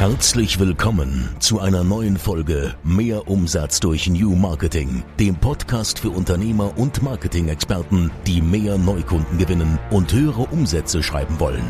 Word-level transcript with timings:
Herzlich 0.00 0.58
willkommen 0.58 1.28
zu 1.40 1.60
einer 1.60 1.84
neuen 1.84 2.16
Folge 2.16 2.74
Mehr 2.82 3.28
Umsatz 3.28 3.80
durch 3.80 4.08
New 4.08 4.34
Marketing, 4.34 5.02
dem 5.18 5.36
Podcast 5.36 5.98
für 5.98 6.08
Unternehmer 6.08 6.72
und 6.78 7.02
Marketing-Experten, 7.02 8.10
die 8.26 8.40
mehr 8.40 8.78
Neukunden 8.78 9.36
gewinnen 9.36 9.78
und 9.90 10.10
höhere 10.10 10.44
Umsätze 10.44 11.02
schreiben 11.02 11.38
wollen. 11.38 11.62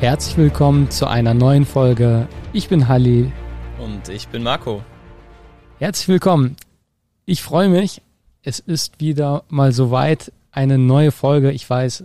Herzlich 0.00 0.36
willkommen 0.36 0.90
zu 0.90 1.06
einer 1.06 1.32
neuen 1.32 1.64
Folge. 1.64 2.28
Ich 2.52 2.68
bin 2.68 2.86
Halli. 2.86 3.32
Und 3.82 4.10
ich 4.10 4.28
bin 4.28 4.42
Marco. 4.42 4.82
Herzlich 5.78 6.08
willkommen. 6.08 6.56
Ich 7.24 7.42
freue 7.42 7.70
mich. 7.70 8.02
Es 8.42 8.58
ist 8.58 9.00
wieder 9.00 9.44
mal 9.48 9.72
soweit 9.72 10.34
eine 10.50 10.76
neue 10.76 11.12
Folge. 11.12 11.50
Ich 11.50 11.68
weiß, 11.68 12.04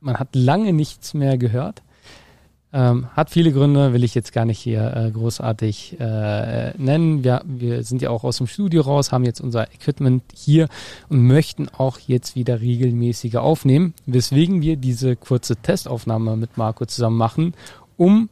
man 0.00 0.18
hat 0.18 0.34
lange 0.34 0.72
nichts 0.72 1.14
mehr 1.14 1.38
gehört. 1.38 1.82
Ähm, 2.72 3.08
hat 3.14 3.30
viele 3.30 3.52
Gründe, 3.52 3.92
will 3.92 4.04
ich 4.04 4.14
jetzt 4.14 4.32
gar 4.32 4.44
nicht 4.44 4.60
hier 4.60 4.94
äh, 4.94 5.10
großartig 5.10 5.98
äh, 5.98 6.72
nennen. 6.78 7.24
Wir, 7.24 7.42
wir 7.44 7.82
sind 7.82 8.00
ja 8.00 8.10
auch 8.10 8.22
aus 8.22 8.36
dem 8.38 8.46
Studio 8.46 8.82
raus, 8.82 9.10
haben 9.10 9.24
jetzt 9.24 9.40
unser 9.40 9.72
Equipment 9.74 10.22
hier 10.32 10.68
und 11.08 11.26
möchten 11.26 11.68
auch 11.68 11.98
jetzt 11.98 12.36
wieder 12.36 12.60
regelmäßiger 12.60 13.42
aufnehmen, 13.42 13.94
weswegen 14.06 14.62
wir 14.62 14.76
diese 14.76 15.16
kurze 15.16 15.56
Testaufnahme 15.56 16.36
mit 16.36 16.56
Marco 16.56 16.86
zusammen 16.86 17.16
machen, 17.16 17.54
um 17.96 18.28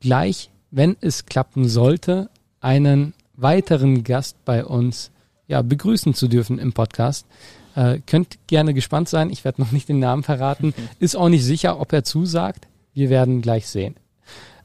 gleich, 0.00 0.50
wenn 0.70 0.96
es 1.00 1.26
klappen 1.26 1.68
sollte, 1.68 2.30
einen 2.60 3.12
weiteren 3.36 4.04
Gast 4.04 4.36
bei 4.44 4.64
uns 4.64 5.10
ja, 5.48 5.62
begrüßen 5.62 6.14
zu 6.14 6.28
dürfen 6.28 6.60
im 6.60 6.72
Podcast. 6.72 7.26
Äh, 7.74 7.98
könnt 8.06 8.38
gerne 8.46 8.72
gespannt 8.72 9.08
sein. 9.08 9.30
Ich 9.30 9.44
werde 9.44 9.60
noch 9.60 9.72
nicht 9.72 9.88
den 9.88 9.98
Namen 9.98 10.22
verraten. 10.22 10.74
Ist 11.00 11.16
auch 11.16 11.28
nicht 11.28 11.44
sicher, 11.44 11.80
ob 11.80 11.92
er 11.92 12.04
zusagt. 12.04 12.68
Wir 12.94 13.10
werden 13.10 13.42
gleich 13.42 13.66
sehen. 13.66 13.96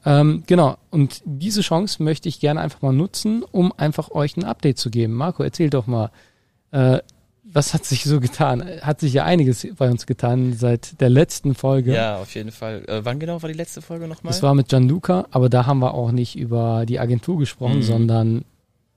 Ähm, 0.06 0.44
genau, 0.46 0.78
und 0.90 1.20
diese 1.24 1.60
Chance 1.60 2.02
möchte 2.02 2.28
ich 2.28 2.40
gerne 2.40 2.60
einfach 2.60 2.80
mal 2.80 2.92
nutzen, 2.92 3.42
um 3.42 3.72
einfach 3.76 4.10
euch 4.10 4.36
ein 4.36 4.44
Update 4.44 4.78
zu 4.78 4.90
geben. 4.90 5.12
Marco, 5.12 5.42
erzähl 5.42 5.68
doch 5.68 5.86
mal, 5.86 6.10
äh, 6.70 7.00
was 7.52 7.74
hat 7.74 7.84
sich 7.84 8.04
so 8.04 8.20
getan? 8.20 8.64
Hat 8.80 9.00
sich 9.00 9.12
ja 9.12 9.24
einiges 9.24 9.66
bei 9.76 9.90
uns 9.90 10.06
getan 10.06 10.52
seit 10.54 11.00
der 11.00 11.10
letzten 11.10 11.54
Folge. 11.54 11.92
Ja, 11.94 12.18
auf 12.18 12.34
jeden 12.34 12.52
Fall. 12.52 12.84
Äh, 12.86 13.04
wann 13.04 13.18
genau 13.18 13.42
war 13.42 13.48
die 13.48 13.56
letzte 13.56 13.82
Folge 13.82 14.06
nochmal? 14.06 14.32
Das 14.32 14.42
war 14.42 14.54
mit 14.54 14.68
Gianluca, 14.68 15.26
aber 15.30 15.48
da 15.48 15.66
haben 15.66 15.80
wir 15.80 15.94
auch 15.94 16.12
nicht 16.12 16.38
über 16.38 16.86
die 16.86 16.98
Agentur 16.98 17.38
gesprochen, 17.38 17.78
mhm. 17.78 17.82
sondern 17.82 18.44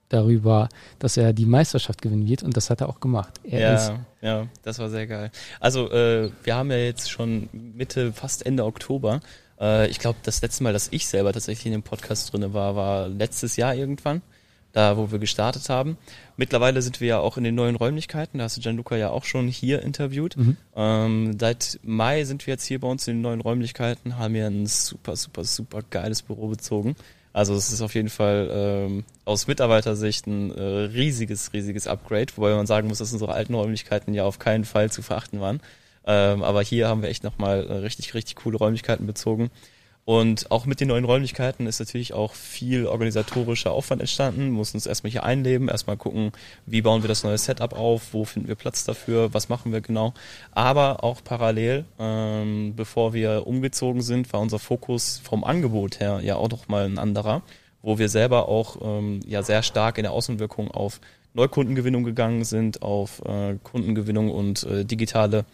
darüber, 0.09 0.69
dass 0.99 1.17
er 1.17 1.33
die 1.33 1.45
Meisterschaft 1.45 2.01
gewinnen 2.01 2.27
wird 2.27 2.43
und 2.43 2.55
das 2.55 2.69
hat 2.69 2.81
er 2.81 2.89
auch 2.89 2.99
gemacht. 2.99 3.39
Er 3.43 3.59
ja, 3.59 3.99
ja, 4.23 4.47
das 4.63 4.79
war 4.79 4.89
sehr 4.89 5.05
geil. 5.05 5.31
Also 5.59 5.91
äh, 5.91 6.31
wir 6.43 6.55
haben 6.55 6.71
ja 6.71 6.77
jetzt 6.77 7.11
schon 7.11 7.49
Mitte, 7.51 8.13
fast 8.13 8.45
Ende 8.45 8.63
Oktober. 8.63 9.19
Äh, 9.59 9.89
ich 9.89 9.99
glaube, 9.99 10.17
das 10.23 10.41
letzte 10.41 10.63
Mal, 10.63 10.71
dass 10.71 10.87
ich 10.91 11.07
selber 11.07 11.33
tatsächlich 11.33 11.65
in 11.65 11.73
dem 11.73 11.83
Podcast 11.83 12.31
drinne 12.31 12.53
war, 12.53 12.77
war 12.77 13.09
letztes 13.09 13.57
Jahr 13.57 13.75
irgendwann, 13.75 14.21
da 14.71 14.95
wo 14.95 15.11
wir 15.11 15.19
gestartet 15.19 15.67
haben. 15.67 15.97
Mittlerweile 16.37 16.81
sind 16.81 17.01
wir 17.01 17.07
ja 17.09 17.19
auch 17.19 17.35
in 17.35 17.43
den 17.43 17.53
neuen 17.53 17.75
Räumlichkeiten. 17.75 18.37
Da 18.37 18.45
hast 18.45 18.55
du 18.55 18.61
Gianluca 18.61 18.95
ja 18.95 19.09
auch 19.09 19.25
schon 19.25 19.49
hier 19.49 19.81
interviewt. 19.81 20.37
Mhm. 20.37 20.55
Ähm, 20.73 21.37
seit 21.37 21.81
Mai 21.83 22.23
sind 22.23 22.47
wir 22.47 22.53
jetzt 22.53 22.65
hier 22.65 22.79
bei 22.79 22.87
uns 22.87 23.05
in 23.09 23.15
den 23.15 23.21
neuen 23.21 23.41
Räumlichkeiten, 23.41 24.17
haben 24.17 24.35
hier 24.35 24.47
ein 24.47 24.67
super, 24.67 25.17
super, 25.17 25.43
super 25.43 25.81
geiles 25.89 26.21
Büro 26.21 26.47
bezogen. 26.47 26.95
Also 27.33 27.55
es 27.55 27.71
ist 27.73 27.81
auf 27.81 27.95
jeden 27.95 28.09
Fall 28.09 28.49
ähm, 28.53 29.03
aus 29.25 29.47
Mitarbeitersicht 29.47 30.27
ein 30.27 30.51
äh, 30.51 30.61
riesiges, 30.61 31.51
riesiges 31.51 31.87
Upgrade, 31.87 32.27
wobei 32.35 32.53
man 32.55 32.67
sagen 32.67 32.87
muss, 32.87 32.99
dass 32.99 33.11
unsere 33.11 33.33
alten 33.33 33.55
Räumlichkeiten 33.55 34.13
ja 34.13 34.23
auf 34.23 34.37
keinen 34.37 34.65
Fall 34.65 34.91
zu 34.91 35.01
verachten 35.01 35.41
waren. 35.41 35.59
Ähm, 36.05 36.43
aber 36.43 36.61
hier 36.61 36.87
haben 36.87 37.01
wir 37.01 37.09
echt 37.09 37.23
nochmal 37.23 37.65
äh, 37.65 37.73
richtig, 37.77 38.13
richtig 38.13 38.35
coole 38.35 38.57
Räumlichkeiten 38.57 39.07
bezogen. 39.07 39.49
Und 40.05 40.51
auch 40.51 40.65
mit 40.65 40.81
den 40.81 40.89
neuen 40.89 41.05
Räumlichkeiten 41.05 41.65
ist 41.65 41.79
natürlich 41.79 42.13
auch 42.13 42.33
viel 42.33 42.87
organisatorischer 42.87 43.71
Aufwand 43.71 44.01
entstanden. 44.01 44.47
Wir 44.47 44.51
mussten 44.51 44.75
uns 44.75 44.85
erstmal 44.85 45.11
hier 45.11 45.23
einleben, 45.23 45.69
erstmal 45.69 45.95
gucken, 45.95 46.33
wie 46.65 46.81
bauen 46.81 47.03
wir 47.03 47.07
das 47.07 47.23
neue 47.23 47.37
Setup 47.37 47.71
auf, 47.73 48.13
wo 48.13 48.25
finden 48.25 48.49
wir 48.49 48.55
Platz 48.55 48.83
dafür, 48.83 49.33
was 49.33 49.47
machen 49.47 49.71
wir 49.71 49.79
genau. 49.79 50.13
Aber 50.51 51.05
auch 51.05 51.23
parallel, 51.23 51.85
ähm, 51.99 52.73
bevor 52.75 53.13
wir 53.13 53.47
umgezogen 53.47 54.01
sind, 54.01 54.31
war 54.33 54.41
unser 54.41 54.59
Fokus 54.59 55.21
vom 55.23 55.45
Angebot 55.45 56.01
her 56.01 56.19
ja 56.21 56.35
auch 56.35 56.49
noch 56.49 56.67
mal 56.67 56.83
ein 56.83 56.97
anderer, 56.97 57.41
wo 57.81 57.97
wir 57.97 58.09
selber 58.09 58.49
auch 58.49 58.77
ähm, 58.81 59.21
ja 59.25 59.41
sehr 59.41 59.63
stark 59.63 59.97
in 59.97 60.03
der 60.03 60.11
Außenwirkung 60.11 60.69
auf 60.69 60.99
Neukundengewinnung 61.33 62.03
gegangen 62.03 62.43
sind, 62.43 62.81
auf 62.81 63.21
äh, 63.25 63.55
Kundengewinnung 63.63 64.31
und 64.31 64.63
äh, 64.63 64.83
digitale 64.83 65.45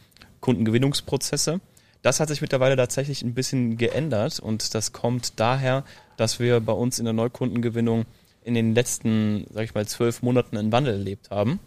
Kundengewinnungsprozesse. 0.42 1.62
Das 2.02 2.20
hat 2.20 2.30
sich 2.30 2.42
mittlerweile 2.42 2.78
tatsächlich 2.78 3.24
ein 3.24 3.34
bisschen 3.34 3.78
geändert 3.78 4.40
und 4.40 4.74
das 4.74 4.94
kommt 4.94 5.40
daher, 5.40 5.84
dass 6.16 6.40
wir 6.40 6.60
bei 6.62 6.74
uns 6.74 6.98
in 7.00 7.06
der 7.06 7.14
Neukundengewinnung 7.14 8.06
in 8.44 8.54
den 8.54 8.74
letzten, 8.74 9.46
sag 9.54 9.66
ich 9.66 9.74
mal, 9.74 9.86
zwölf 9.86 10.22
Monaten 10.22 10.58
einen 10.58 10.72
Wandel 10.72 10.94
erlebt 10.94 11.30
haben. 11.30 11.60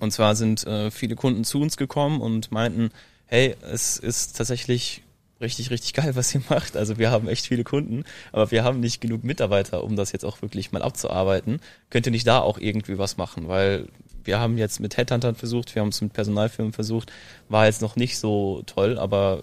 Und 0.00 0.12
zwar 0.12 0.34
sind 0.34 0.66
äh, 0.66 0.90
viele 0.90 1.14
Kunden 1.14 1.44
zu 1.44 1.60
uns 1.60 1.76
gekommen 1.76 2.20
und 2.20 2.50
meinten, 2.50 2.90
hey, 3.26 3.54
es 3.62 3.96
ist 3.96 4.36
tatsächlich 4.36 5.02
richtig, 5.40 5.70
richtig 5.70 5.94
geil, 5.94 6.16
was 6.16 6.34
ihr 6.34 6.42
macht. 6.48 6.76
Also 6.76 6.98
wir 6.98 7.10
haben 7.10 7.28
echt 7.28 7.46
viele 7.46 7.64
Kunden, 7.64 8.04
aber 8.32 8.50
wir 8.50 8.64
haben 8.64 8.80
nicht 8.80 9.00
genug 9.00 9.24
Mitarbeiter, 9.24 9.84
um 9.84 9.96
das 9.96 10.12
jetzt 10.12 10.24
auch 10.24 10.42
wirklich 10.42 10.72
mal 10.72 10.82
abzuarbeiten. 10.82 11.60
Könnt 11.90 12.06
ihr 12.06 12.12
nicht 12.12 12.26
da 12.26 12.40
auch 12.40 12.58
irgendwie 12.58 12.98
was 12.98 13.16
machen? 13.16 13.48
Weil 13.48 13.88
wir 14.24 14.38
haben 14.38 14.58
jetzt 14.58 14.80
mit 14.80 14.96
Headhuntern 14.96 15.34
versucht, 15.34 15.74
wir 15.74 15.82
haben 15.82 15.88
es 15.88 16.00
mit 16.00 16.12
Personalfirmen 16.12 16.72
versucht, 16.72 17.10
war 17.48 17.66
jetzt 17.66 17.82
noch 17.82 17.96
nicht 17.96 18.18
so 18.18 18.62
toll, 18.66 18.98
aber 18.98 19.42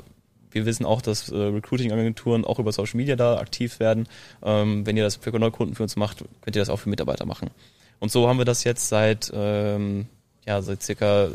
wir 0.57 0.65
wissen 0.65 0.85
auch, 0.85 1.01
dass 1.01 1.29
äh, 1.29 1.35
Recruiting-Agenturen 1.35 2.45
auch 2.45 2.59
über 2.59 2.71
Social 2.71 2.97
Media 2.97 3.15
da 3.15 3.37
aktiv 3.37 3.79
werden. 3.79 4.07
Ähm, 4.43 4.85
wenn 4.85 4.97
ihr 4.97 5.03
das 5.03 5.15
für 5.15 5.31
Neukunden 5.37 5.75
für 5.75 5.83
uns 5.83 5.95
macht, 5.95 6.23
könnt 6.41 6.55
ihr 6.55 6.61
das 6.61 6.69
auch 6.69 6.79
für 6.79 6.89
Mitarbeiter 6.89 7.25
machen. 7.25 7.49
Und 7.99 8.11
so 8.11 8.27
haben 8.27 8.37
wir 8.37 8.45
das 8.45 8.63
jetzt 8.63 8.89
seit, 8.89 9.31
ähm, 9.33 10.07
ja, 10.45 10.61
seit 10.61 10.83
circa 10.83 11.29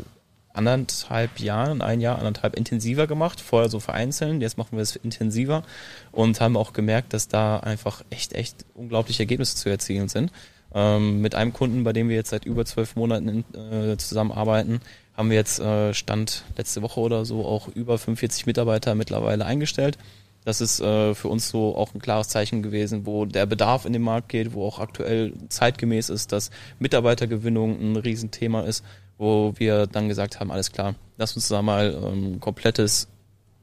anderthalb 0.53 1.39
Jahren, 1.39 1.81
ein 1.81 1.99
Jahr, 1.99 2.19
anderthalb 2.19 2.55
intensiver 2.55 3.07
gemacht. 3.07 3.41
Vorher 3.41 3.69
so 3.69 3.79
vereinzelt, 3.79 4.41
jetzt 4.41 4.57
machen 4.57 4.77
wir 4.77 4.81
es 4.83 4.95
intensiver 4.95 5.63
und 6.11 6.39
haben 6.39 6.55
auch 6.55 6.73
gemerkt, 6.73 7.13
dass 7.13 7.27
da 7.27 7.57
einfach 7.57 8.03
echt, 8.11 8.33
echt 8.33 8.65
unglaubliche 8.75 9.23
Ergebnisse 9.23 9.55
zu 9.55 9.69
erzielen 9.69 10.09
sind. 10.09 10.31
Ähm, 10.73 11.21
mit 11.21 11.35
einem 11.35 11.53
Kunden, 11.53 11.83
bei 11.83 11.93
dem 11.93 12.09
wir 12.09 12.15
jetzt 12.15 12.29
seit 12.29 12.45
über 12.45 12.65
zwölf 12.65 12.95
Monaten 12.95 13.45
äh, 13.53 13.97
zusammenarbeiten, 13.97 14.81
haben 15.15 15.29
wir 15.29 15.37
jetzt 15.37 15.59
äh, 15.59 15.93
Stand 15.93 16.43
letzte 16.57 16.81
Woche 16.81 16.99
oder 16.99 17.25
so 17.25 17.45
auch 17.45 17.67
über 17.67 17.97
45 17.97 18.45
Mitarbeiter 18.45 18.95
mittlerweile 18.95 19.45
eingestellt. 19.45 19.97
Das 20.45 20.59
ist 20.59 20.81
äh, 20.81 21.15
für 21.15 21.29
uns 21.29 21.49
so 21.49 21.75
auch 21.75 21.93
ein 21.93 22.01
klares 22.01 22.27
Zeichen 22.27 22.63
gewesen, 22.63 23.05
wo 23.05 23.25
der 23.25 23.45
Bedarf 23.45 23.85
in 23.85 23.93
den 23.93 24.01
Markt 24.01 24.29
geht, 24.29 24.53
wo 24.53 24.65
auch 24.65 24.79
aktuell 24.79 25.33
zeitgemäß 25.47 26.09
ist, 26.09 26.31
dass 26.31 26.49
Mitarbeitergewinnung 26.79 27.79
ein 27.79 27.95
Riesenthema 27.95 28.61
ist, 28.61 28.83
wo 29.17 29.53
wir 29.57 29.87
dann 29.87 30.09
gesagt 30.09 30.39
haben, 30.39 30.51
alles 30.51 30.71
klar, 30.71 30.95
lass 31.17 31.35
uns 31.35 31.47
da 31.47 31.61
mal 31.61 31.97
ähm, 32.03 32.39
komplettes 32.39 33.07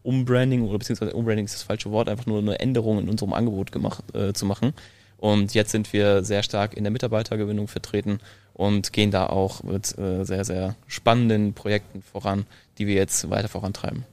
Umbranding 0.03 0.63
oder 0.63 0.79
beziehungsweise 0.79 1.13
Umbranding 1.13 1.45
ist 1.45 1.55
das 1.55 1.63
falsche 1.65 1.91
Wort, 1.91 2.09
einfach 2.09 2.27
nur 2.27 2.39
eine 2.39 2.59
Änderung 2.59 2.99
in 2.99 3.11
unserem 3.11 3.35
Angebot 3.35 3.73
gemacht 3.73 4.03
äh, 4.15 4.33
zu 4.33 4.47
machen. 4.47 4.73
Und 5.21 5.53
jetzt 5.53 5.71
sind 5.71 5.93
wir 5.93 6.25
sehr 6.25 6.43
stark 6.43 6.75
in 6.75 6.83
der 6.83 6.91
Mitarbeitergewinnung 6.91 7.69
vertreten 7.69 8.21
und 8.55 8.95
gehen 8.95 9.11
da 9.11 9.27
auch 9.27 9.63
mit 9.63 9.97
äh, 9.99 10.25
sehr, 10.25 10.45
sehr 10.45 10.77
spannenden 10.87 11.53
Projekten 11.53 12.01
voran, 12.03 12.47
die 12.79 12.87
wir 12.87 12.95
jetzt 12.95 13.29
weiter 13.29 13.49
vorantreiben. 13.49 14.05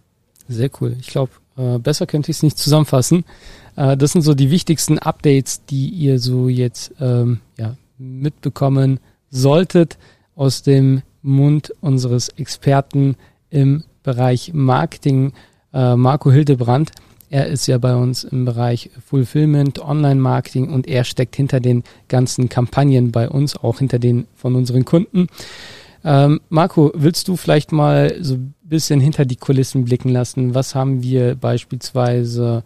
Sehr 0.50 0.70
cool. 0.82 0.98
Ich 1.00 1.08
glaube, 1.08 1.32
äh, 1.56 1.80
besser 1.80 2.08
könnte 2.08 2.30
ich 2.30 2.38
es 2.38 2.44
nicht 2.44 2.58
zusammenfassen. 2.58 3.24
Äh, 3.78 3.96
das 3.96 4.12
sind 4.12 4.22
so 4.22 4.34
die 4.34 4.52
wichtigsten 4.52 5.00
Updates, 5.00 5.64
die 5.66 5.88
ihr 5.88 6.20
so 6.20 6.50
jetzt 6.50 6.94
ähm, 7.00 7.40
ja, 7.58 7.78
mitbekommen 7.98 9.00
solltet 9.30 9.98
aus 10.36 10.62
dem 10.62 11.04
Mund 11.22 11.74
unseres 11.80 12.30
Experten 12.30 13.16
im 13.50 13.86
Bereich 14.04 14.52
Marketing, 14.54 15.32
äh, 15.74 15.96
Marco 15.96 16.32
Hildebrand. 16.32 16.92
Er 17.30 17.48
ist 17.48 17.68
ja 17.68 17.78
bei 17.78 17.96
uns 17.96 18.24
im 18.24 18.46
Bereich 18.46 18.90
Fulfillment, 19.06 19.80
Online-Marketing 19.80 20.70
und 20.70 20.88
er 20.88 21.04
steckt 21.04 21.36
hinter 21.36 21.60
den 21.60 21.84
ganzen 22.08 22.48
Kampagnen 22.48 23.12
bei 23.12 23.30
uns, 23.30 23.56
auch 23.58 23.80
hinter 23.80 24.00
den 24.00 24.28
von 24.36 24.56
unseren 24.56 24.86
Kunden. 24.86 25.28
Ähm, 26.06 26.40
Marco, 26.50 26.92
willst 26.96 27.28
du 27.28 27.36
vielleicht 27.36 27.72
mal 27.72 28.16
so 28.22 28.36
ein 28.36 28.54
bisschen 28.64 29.02
hinter 29.02 29.26
die 29.26 29.36
Kulissen 29.36 29.84
blicken 29.84 30.10
lassen? 30.10 30.56
Was 30.56 30.74
haben 30.74 31.04
wir 31.04 31.36
beispielsweise, 31.36 32.64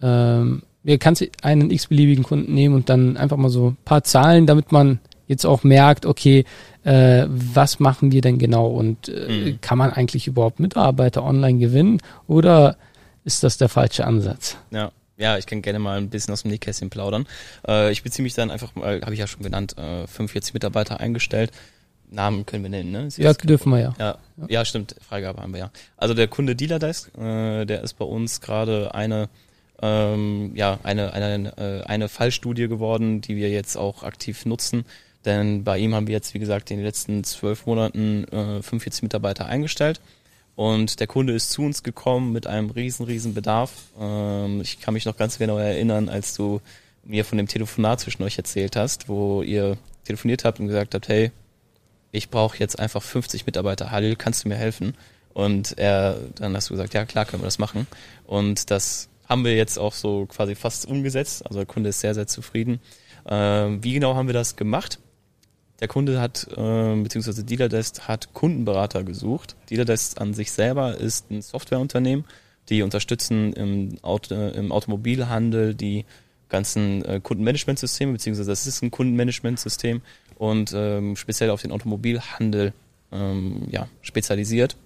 ähm, 0.00 0.62
ihr 0.84 0.98
kannst 0.98 1.26
einen 1.42 1.70
x-beliebigen 1.70 2.24
Kunden 2.24 2.54
nehmen 2.54 2.74
und 2.74 2.88
dann 2.88 3.18
einfach 3.18 3.36
mal 3.36 3.50
so 3.50 3.70
ein 3.70 3.76
paar 3.84 4.02
Zahlen, 4.02 4.46
damit 4.46 4.72
man 4.72 4.98
jetzt 5.26 5.44
auch 5.44 5.62
merkt, 5.62 6.06
okay, 6.06 6.44
äh, 6.84 7.26
was 7.28 7.80
machen 7.80 8.12
wir 8.12 8.22
denn 8.22 8.38
genau 8.38 8.68
und 8.68 9.08
äh, 9.08 9.52
mhm. 9.52 9.60
kann 9.60 9.78
man 9.78 9.92
eigentlich 9.92 10.26
überhaupt 10.26 10.58
Mitarbeiter 10.58 11.22
online 11.22 11.58
gewinnen 11.58 11.98
oder 12.26 12.76
ist 13.24 13.42
das 13.42 13.58
der 13.58 13.68
falsche 13.68 14.06
Ansatz. 14.06 14.56
Ja. 14.70 14.92
Ja, 15.16 15.36
ich 15.36 15.44
kann 15.44 15.60
gerne 15.60 15.78
mal 15.78 15.98
ein 15.98 16.08
bisschen 16.08 16.32
aus 16.32 16.42
dem 16.42 16.50
Nähkästchen 16.50 16.88
plaudern. 16.88 17.26
Äh, 17.68 17.92
ich 17.92 18.02
beziehe 18.02 18.22
mich 18.22 18.32
dann 18.32 18.50
einfach 18.50 18.74
mal, 18.74 19.02
habe 19.02 19.12
ich 19.12 19.20
ja 19.20 19.26
schon 19.26 19.42
genannt, 19.42 19.76
äh, 19.76 20.06
45 20.06 20.54
Mitarbeiter 20.54 20.98
eingestellt. 20.98 21.50
Namen 22.10 22.46
können 22.46 22.62
wir 22.62 22.70
nennen, 22.70 22.90
ne? 22.90 23.10
Sie 23.10 23.22
ja, 23.22 23.34
dürfen 23.34 23.70
wir 23.70 23.80
ja. 23.80 23.94
ja. 23.98 24.18
Ja, 24.48 24.64
stimmt, 24.64 24.96
Freigabe 25.06 25.42
haben 25.42 25.52
wir 25.52 25.60
ja. 25.60 25.70
Also 25.98 26.14
der 26.14 26.26
Kunde 26.26 26.56
Dealer 26.56 26.78
Desk, 26.78 27.14
äh, 27.18 27.66
der 27.66 27.82
ist 27.82 27.98
bei 27.98 28.04
uns 28.06 28.40
gerade 28.40 28.94
eine 28.94 29.28
ähm, 29.82 30.52
ja 30.54 30.78
eine, 30.82 31.12
eine, 31.12 31.56
äh, 31.56 31.86
eine 31.86 32.08
Fallstudie 32.08 32.68
geworden, 32.68 33.20
die 33.20 33.36
wir 33.36 33.50
jetzt 33.50 33.76
auch 33.76 34.02
aktiv 34.02 34.46
nutzen. 34.46 34.84
Denn 35.24 35.64
bei 35.64 35.78
ihm 35.78 35.94
haben 35.94 36.06
wir 36.06 36.14
jetzt, 36.14 36.32
wie 36.34 36.38
gesagt, 36.38 36.70
in 36.70 36.78
den 36.78 36.86
letzten 36.86 37.24
zwölf 37.24 37.66
Monaten 37.66 38.24
äh, 38.24 38.62
45 38.62 39.02
Mitarbeiter 39.02 39.46
eingestellt. 39.46 40.00
Und 40.56 41.00
der 41.00 41.06
Kunde 41.06 41.32
ist 41.32 41.50
zu 41.50 41.62
uns 41.62 41.82
gekommen 41.82 42.32
mit 42.32 42.46
einem 42.46 42.70
riesen, 42.70 43.06
riesen 43.06 43.34
Bedarf. 43.34 43.72
Ähm, 43.98 44.60
ich 44.60 44.80
kann 44.80 44.94
mich 44.94 45.06
noch 45.06 45.16
ganz 45.16 45.38
genau 45.38 45.58
erinnern, 45.58 46.08
als 46.08 46.34
du 46.34 46.60
mir 47.04 47.24
von 47.24 47.38
dem 47.38 47.48
Telefonat 47.48 48.00
zwischen 48.00 48.22
euch 48.22 48.36
erzählt 48.36 48.76
hast, 48.76 49.08
wo 49.08 49.42
ihr 49.42 49.78
telefoniert 50.04 50.44
habt 50.44 50.60
und 50.60 50.66
gesagt 50.66 50.94
habt, 50.94 51.08
hey, 51.08 51.30
ich 52.12 52.30
brauche 52.30 52.58
jetzt 52.58 52.78
einfach 52.78 53.02
50 53.02 53.46
Mitarbeiter. 53.46 53.90
Halil, 53.90 54.16
kannst 54.16 54.44
du 54.44 54.48
mir 54.48 54.56
helfen? 54.56 54.94
Und 55.32 55.78
er, 55.78 56.18
dann 56.34 56.56
hast 56.56 56.68
du 56.68 56.74
gesagt, 56.74 56.94
ja 56.94 57.04
klar, 57.04 57.24
können 57.24 57.42
wir 57.42 57.46
das 57.46 57.58
machen. 57.58 57.86
Und 58.26 58.70
das 58.70 59.08
haben 59.28 59.44
wir 59.44 59.54
jetzt 59.54 59.78
auch 59.78 59.92
so 59.92 60.26
quasi 60.26 60.54
fast 60.56 60.86
umgesetzt. 60.86 61.46
Also 61.46 61.60
der 61.60 61.66
Kunde 61.66 61.90
ist 61.90 62.00
sehr, 62.00 62.14
sehr 62.14 62.26
zufrieden. 62.26 62.80
Ähm, 63.26 63.82
wie 63.82 63.92
genau 63.92 64.16
haben 64.16 64.26
wir 64.26 64.34
das 64.34 64.56
gemacht? 64.56 64.98
Der 65.80 65.88
Kunde 65.88 66.20
hat, 66.20 66.46
äh, 66.56 66.96
beziehungsweise 67.02 67.42
Dealerdesk 67.42 68.06
hat 68.06 68.34
Kundenberater 68.34 69.02
gesucht. 69.02 69.56
Dealerdesk 69.70 70.20
an 70.20 70.34
sich 70.34 70.52
selber 70.52 70.96
ist 70.96 71.30
ein 71.30 71.40
Softwareunternehmen, 71.40 72.26
die 72.68 72.82
unterstützen 72.82 73.52
im, 73.54 73.96
Auto, 74.02 74.34
im 74.34 74.72
Automobilhandel 74.72 75.74
die 75.74 76.04
ganzen 76.50 77.04
äh, 77.04 77.20
Kundenmanagementsysteme, 77.22 78.12
beziehungsweise 78.12 78.50
das 78.50 78.66
ist 78.66 78.82
ein 78.82 78.90
Kundenmanagementsystem 78.90 80.02
und 80.36 80.72
ähm, 80.74 81.16
speziell 81.16 81.50
auf 81.50 81.62
den 81.62 81.72
Automobilhandel 81.72 82.74
ähm, 83.12 83.66
ja, 83.70 83.88
spezialisiert. 84.02 84.76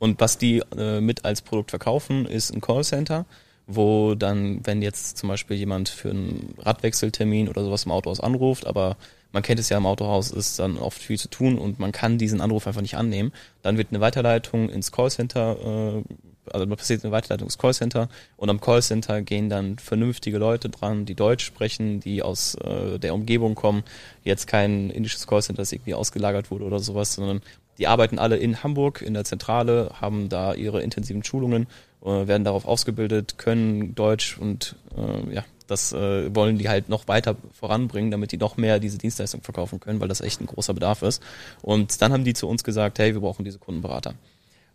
Und 0.00 0.20
was 0.20 0.38
die 0.38 0.60
äh, 0.76 1.00
mit 1.00 1.24
als 1.24 1.40
Produkt 1.42 1.70
verkaufen, 1.70 2.26
ist 2.26 2.52
ein 2.52 2.60
Callcenter, 2.60 3.26
wo 3.66 4.14
dann, 4.14 4.60
wenn 4.66 4.82
jetzt 4.82 5.18
zum 5.18 5.28
Beispiel 5.28 5.56
jemand 5.56 5.88
für 5.88 6.10
einen 6.10 6.54
Radwechseltermin 6.58 7.48
oder 7.48 7.62
sowas 7.64 7.84
im 7.84 7.92
Autohaus 7.92 8.20
anruft, 8.20 8.66
aber 8.66 8.96
man 9.34 9.42
kennt 9.42 9.58
es 9.58 9.68
ja 9.68 9.76
im 9.76 9.84
Autohaus, 9.84 10.30
ist 10.30 10.60
dann 10.60 10.78
oft 10.78 11.02
viel 11.02 11.18
zu 11.18 11.28
tun 11.28 11.58
und 11.58 11.80
man 11.80 11.90
kann 11.90 12.18
diesen 12.18 12.40
Anruf 12.40 12.68
einfach 12.68 12.82
nicht 12.82 12.96
annehmen, 12.96 13.32
dann 13.62 13.76
wird 13.76 13.88
eine 13.90 14.00
Weiterleitung 14.00 14.70
ins 14.70 14.92
Callcenter 14.92 16.02
äh, 16.06 16.14
also 16.52 16.66
passiert 16.66 17.02
eine 17.04 17.12
Weiterleitung 17.12 17.46
ins 17.46 17.58
Callcenter 17.58 18.08
und 18.36 18.50
am 18.50 18.60
Callcenter 18.60 19.22
gehen 19.22 19.48
dann 19.48 19.78
vernünftige 19.78 20.38
Leute 20.38 20.68
dran, 20.68 21.04
die 21.04 21.14
Deutsch 21.14 21.44
sprechen, 21.44 22.00
die 22.00 22.22
aus 22.22 22.54
äh, 22.56 22.98
der 22.98 23.14
Umgebung 23.14 23.54
kommen. 23.54 23.82
Jetzt 24.22 24.46
kein 24.46 24.90
indisches 24.90 25.26
Callcenter, 25.26 25.62
das 25.62 25.72
irgendwie 25.72 25.94
ausgelagert 25.94 26.50
wurde 26.50 26.64
oder 26.64 26.78
sowas, 26.78 27.14
sondern 27.14 27.40
die 27.78 27.86
arbeiten 27.86 28.18
alle 28.18 28.36
in 28.36 28.62
Hamburg 28.62 29.02
in 29.02 29.14
der 29.14 29.24
Zentrale, 29.24 29.90
haben 30.00 30.28
da 30.28 30.54
ihre 30.54 30.82
intensiven 30.82 31.24
Schulungen, 31.24 31.66
äh, 32.04 32.26
werden 32.26 32.44
darauf 32.44 32.66
ausgebildet, 32.66 33.38
können 33.38 33.94
Deutsch 33.94 34.38
und 34.38 34.76
äh, 34.96 35.34
ja, 35.34 35.44
das 35.66 35.92
äh, 35.92 36.34
wollen 36.34 36.58
die 36.58 36.68
halt 36.68 36.88
noch 36.88 37.08
weiter 37.08 37.36
voranbringen, 37.52 38.10
damit 38.10 38.32
die 38.32 38.36
noch 38.36 38.56
mehr 38.56 38.78
diese 38.78 38.98
Dienstleistung 38.98 39.42
verkaufen 39.42 39.80
können, 39.80 40.00
weil 40.00 40.08
das 40.08 40.20
echt 40.20 40.40
ein 40.40 40.46
großer 40.46 40.74
Bedarf 40.74 41.02
ist. 41.02 41.22
Und 41.62 42.00
dann 42.02 42.12
haben 42.12 42.24
die 42.24 42.34
zu 42.34 42.48
uns 42.48 42.64
gesagt, 42.64 42.98
hey, 42.98 43.14
wir 43.14 43.20
brauchen 43.20 43.44
diese 43.44 43.58
Kundenberater. 43.58 44.14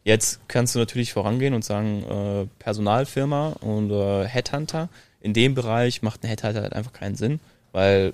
Jetzt 0.04 0.40
kannst 0.48 0.76
du 0.76 0.80
natürlich 0.80 1.14
vorangehen 1.14 1.54
und 1.54 1.64
sagen, 1.64 2.04
äh, 2.04 2.48
Personalfirma 2.60 3.58
und 3.62 3.92
äh, 3.92 4.26
Headhunter. 4.26 4.90
In 5.22 5.34
dem 5.34 5.54
Bereich 5.54 6.02
macht 6.02 6.24
ein 6.24 6.28
Headhunter 6.28 6.62
halt 6.62 6.74
einfach 6.74 6.94
keinen 6.94 7.16
Sinn, 7.16 7.40
weil 7.74 8.14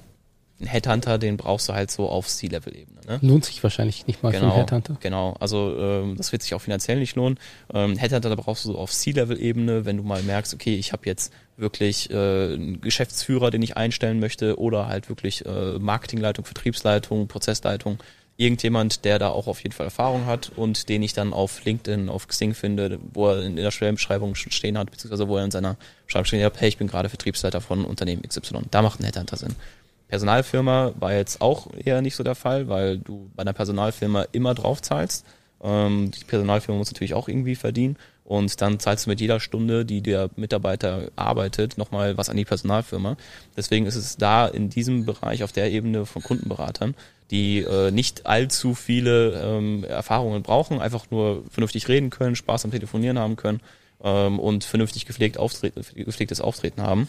ein 0.62 0.68
Headhunter, 0.68 1.18
den 1.18 1.36
brauchst 1.36 1.68
du 1.68 1.74
halt 1.74 1.92
so 1.92 2.08
auf 2.08 2.28
C-Level-Ebene. 2.28 3.02
Ne? 3.08 3.20
Lohnt 3.22 3.44
sich 3.44 3.62
wahrscheinlich 3.62 4.08
nicht 4.08 4.24
mal 4.24 4.32
genau, 4.32 4.46
für 4.46 4.52
einen 4.52 4.60
Headhunter. 4.62 4.98
Genau, 5.02 5.36
also 5.40 5.76
ähm, 5.78 6.16
das 6.16 6.32
wird 6.32 6.44
sich 6.44 6.54
auch 6.54 6.62
finanziell 6.62 7.00
nicht 7.00 7.16
lohnen. 7.16 7.38
Ähm, 7.74 7.98
Headhunter, 7.98 8.30
da 8.30 8.36
brauchst 8.36 8.64
du 8.64 8.72
so 8.72 8.78
auf 8.78 8.92
C-Level-Ebene, 8.92 9.86
wenn 9.86 9.98
du 9.98 10.04
mal 10.04 10.24
merkst, 10.24 10.54
okay, 10.54 10.76
ich 10.76 10.94
habe 10.94 11.06
jetzt 11.06 11.34
wirklich 11.58 12.10
äh, 12.10 12.14
einen 12.14 12.80
Geschäftsführer, 12.80 13.52
den 13.52 13.62
ich 13.62 13.76
einstellen 13.76 14.20
möchte 14.20 14.58
oder 14.58 14.88
halt 14.88 15.10
wirklich 15.10 15.46
äh, 15.46 15.78
Marketingleitung, 15.78 16.46
Vertriebsleitung, 16.46 17.28
Prozessleitung, 17.28 18.00
irgendjemand, 18.38 19.06
der 19.06 19.20
da 19.20 19.30
auch 19.30 19.48
auf 19.48 19.62
jeden 19.62 19.74
Fall 19.74 19.86
Erfahrung 19.86 20.26
hat 20.26 20.52
und 20.56 20.90
den 20.90 21.04
ich 21.04 21.14
dann 21.14 21.34
auf 21.34 21.64
LinkedIn, 21.64 22.10
auf 22.10 22.28
Xing 22.28 22.54
finde, 22.54 23.00
wo 23.14 23.30
er 23.30 23.44
in 23.44 23.56
der 23.56 23.72
Stellenbeschreibung 23.72 24.36
schon 24.36 24.52
stehen 24.52 24.78
hat, 24.78 24.92
beziehungsweise 24.92 25.28
wo 25.28 25.38
er 25.38 25.46
in 25.46 25.52
seiner 25.52 25.78
Beschreibung 26.06 26.26
stehen 26.26 26.44
hat, 26.44 26.60
hey, 26.60 26.68
ich 26.68 26.78
bin 26.78 26.88
gerade 26.88 27.10
Vertriebsleiter 27.10 27.62
von 27.62 27.86
Unternehmen 27.86 28.24
XY. 28.24 28.62
Da 28.72 28.82
macht 28.82 29.00
ein 29.00 29.06
Headhunter 29.06 29.38
Sinn. 29.38 29.56
Personalfirma 30.08 30.94
war 31.00 31.14
jetzt 31.14 31.42
auch 31.42 31.68
eher 31.74 32.02
nicht 32.02 32.16
so 32.16 32.24
der 32.24 32.36
Fall, 32.36 32.68
weil 32.68 33.00
du 33.00 33.30
bei 33.36 33.42
einer 33.42 33.54
Personalfirma 33.54 34.26
immer 34.32 34.54
drauf 34.54 34.82
zahlst. 34.82 35.26
Ähm, 35.62 36.12
die 36.12 36.24
Personalfirma 36.26 36.78
muss 36.78 36.92
natürlich 36.92 37.14
auch 37.14 37.28
irgendwie 37.28 37.56
verdienen 37.56 37.98
und 38.24 38.62
dann 38.62 38.80
zahlst 38.80 39.06
du 39.06 39.10
mit 39.10 39.22
jeder 39.22 39.40
Stunde, 39.40 39.86
die 39.86 40.02
der 40.02 40.30
Mitarbeiter 40.36 41.12
arbeitet, 41.16 41.78
nochmal 41.78 42.18
was 42.18 42.30
an 42.30 42.38
die 42.38 42.46
Personalfirma. 42.46 43.18
Deswegen 43.56 43.86
ist 43.86 43.96
es 43.96 44.18
da 44.18 44.48
in 44.48 44.70
diesem 44.70 45.06
Bereich 45.06 45.44
auf 45.44 45.52
der 45.52 45.72
Ebene 45.72 46.06
von 46.06 46.22
Kundenberatern 46.22 46.96
die 47.32 47.60
äh, 47.60 47.92
nicht 47.92 48.26
allzu 48.26 48.76
viele 48.76 49.42
ähm, 49.42 49.84
Erfahrungen 49.84 50.44
brauchen, 50.44 50.80
einfach 50.80 51.10
nur 51.10 51.44
vernünftig 51.50 51.88
reden 51.88 52.10
können, 52.10 52.36
Spaß 52.36 52.66
am 52.66 52.72
Telefonieren 52.72 53.18
haben 53.18 53.36
können 53.36 53.62
ähm, 54.04 54.40
und 54.40 54.64
vernünftig 54.64 55.06
gepflegt 55.06 55.38
auftreten, 55.38 55.82
gepflegtes 55.96 56.42
Auftreten 56.42 56.82
haben, 56.84 57.08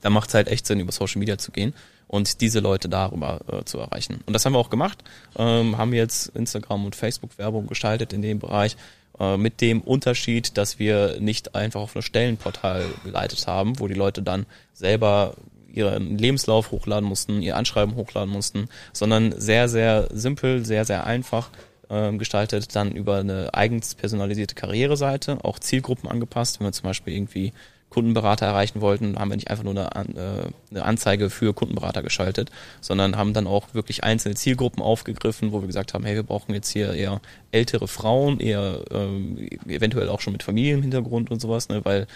da 0.00 0.10
macht 0.10 0.28
es 0.28 0.34
halt 0.34 0.48
echt 0.48 0.66
Sinn, 0.66 0.80
über 0.80 0.92
Social 0.92 1.18
Media 1.18 1.38
zu 1.38 1.52
gehen 1.52 1.74
und 2.06 2.40
diese 2.40 2.60
Leute 2.60 2.88
darüber 2.88 3.40
äh, 3.50 3.64
zu 3.64 3.78
erreichen. 3.78 4.20
Und 4.26 4.32
das 4.32 4.44
haben 4.44 4.54
wir 4.54 4.58
auch 4.58 4.70
gemacht, 4.70 5.04
ähm, 5.38 5.78
haben 5.78 5.92
jetzt 5.92 6.28
Instagram 6.28 6.84
und 6.84 6.96
Facebook 6.96 7.38
Werbung 7.38 7.66
gestaltet 7.66 8.12
in 8.12 8.22
dem 8.22 8.38
Bereich, 8.38 8.76
äh, 9.20 9.36
mit 9.36 9.60
dem 9.60 9.80
Unterschied, 9.80 10.56
dass 10.56 10.78
wir 10.78 11.20
nicht 11.20 11.54
einfach 11.54 11.80
auf 11.80 11.94
ein 11.94 12.02
Stellenportal 12.02 12.86
geleitet 13.04 13.46
haben, 13.46 13.78
wo 13.78 13.86
die 13.86 13.94
Leute 13.94 14.22
dann 14.22 14.46
selber 14.72 15.34
ihren 15.72 16.18
Lebenslauf 16.18 16.72
hochladen 16.72 17.08
mussten, 17.08 17.42
ihr 17.42 17.56
Anschreiben 17.56 17.94
hochladen 17.94 18.32
mussten, 18.32 18.68
sondern 18.92 19.32
sehr, 19.38 19.68
sehr 19.68 20.08
simpel, 20.12 20.64
sehr, 20.64 20.84
sehr 20.84 21.06
einfach 21.06 21.50
ähm, 21.90 22.18
gestaltet, 22.18 22.74
dann 22.74 22.92
über 22.92 23.18
eine 23.18 23.54
eigens 23.54 23.94
personalisierte 23.94 24.54
Karriereseite, 24.54 25.44
auch 25.44 25.58
Zielgruppen 25.58 26.08
angepasst, 26.08 26.58
wenn 26.58 26.66
wir 26.66 26.72
zum 26.72 26.84
Beispiel 26.84 27.14
irgendwie 27.14 27.52
Kundenberater 27.90 28.46
erreichen 28.46 28.80
wollten, 28.80 29.18
haben 29.18 29.30
wir 29.30 29.36
nicht 29.36 29.50
einfach 29.50 29.64
nur 29.64 29.74
eine, 29.74 30.08
äh, 30.16 30.50
eine 30.70 30.84
Anzeige 30.84 31.28
für 31.28 31.52
Kundenberater 31.52 32.02
geschaltet, 32.02 32.50
sondern 32.80 33.16
haben 33.16 33.34
dann 33.34 33.46
auch 33.46 33.74
wirklich 33.74 34.04
einzelne 34.04 34.36
Zielgruppen 34.36 34.82
aufgegriffen, 34.82 35.52
wo 35.52 35.60
wir 35.60 35.66
gesagt 35.66 35.92
haben, 35.92 36.04
hey, 36.04 36.14
wir 36.14 36.22
brauchen 36.22 36.54
jetzt 36.54 36.70
hier 36.70 36.94
eher 36.94 37.20
ältere 37.50 37.88
Frauen, 37.88 38.40
eher 38.40 38.80
ähm, 38.90 39.48
eventuell 39.66 40.08
auch 40.08 40.20
schon 40.20 40.32
mit 40.32 40.42
Familienhintergrund 40.42 41.30
und 41.30 41.40
sowas, 41.40 41.68
ne, 41.68 41.84
weil 41.84 42.06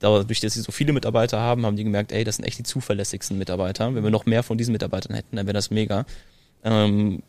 dadurch, 0.00 0.40
dass 0.40 0.54
sie 0.54 0.60
so 0.60 0.72
viele 0.72 0.92
Mitarbeiter 0.92 1.38
haben, 1.38 1.64
haben 1.64 1.76
die 1.76 1.84
gemerkt, 1.84 2.10
ey, 2.12 2.24
das 2.24 2.36
sind 2.36 2.44
echt 2.44 2.58
die 2.58 2.64
zuverlässigsten 2.64 3.38
Mitarbeiter. 3.38 3.94
Wenn 3.94 4.02
wir 4.02 4.10
noch 4.10 4.26
mehr 4.26 4.42
von 4.42 4.58
diesen 4.58 4.72
Mitarbeitern 4.72 5.14
hätten, 5.14 5.36
dann 5.36 5.46
wäre 5.46 5.54
das 5.54 5.70
mega. 5.70 6.06
Ähm, 6.64 7.22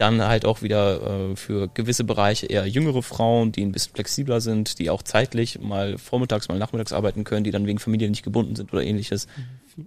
dann 0.00 0.22
halt 0.22 0.46
auch 0.46 0.62
wieder 0.62 1.30
äh, 1.30 1.36
für 1.36 1.68
gewisse 1.68 2.04
Bereiche 2.04 2.46
eher 2.46 2.66
jüngere 2.66 3.02
Frauen, 3.02 3.52
die 3.52 3.62
ein 3.62 3.72
bisschen 3.72 3.92
flexibler 3.94 4.40
sind, 4.40 4.78
die 4.78 4.88
auch 4.88 5.02
zeitlich 5.02 5.60
mal 5.60 5.98
vormittags, 5.98 6.48
mal 6.48 6.58
nachmittags 6.58 6.92
arbeiten 6.92 7.24
können, 7.24 7.44
die 7.44 7.50
dann 7.50 7.66
wegen 7.66 7.78
Familie 7.78 8.08
nicht 8.08 8.22
gebunden 8.22 8.56
sind 8.56 8.72
oder 8.72 8.82
ähnliches. 8.82 9.28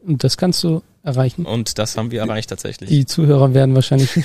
Und 0.05 0.23
das 0.23 0.37
kannst 0.37 0.63
du 0.63 0.81
erreichen. 1.03 1.45
Und 1.45 1.79
das 1.79 1.97
haben 1.97 2.11
wir 2.11 2.21
erreicht 2.21 2.49
tatsächlich. 2.49 2.89
Die 2.89 3.05
Zuhörer 3.05 3.53
werden 3.53 3.73
wahrscheinlich 3.73 4.11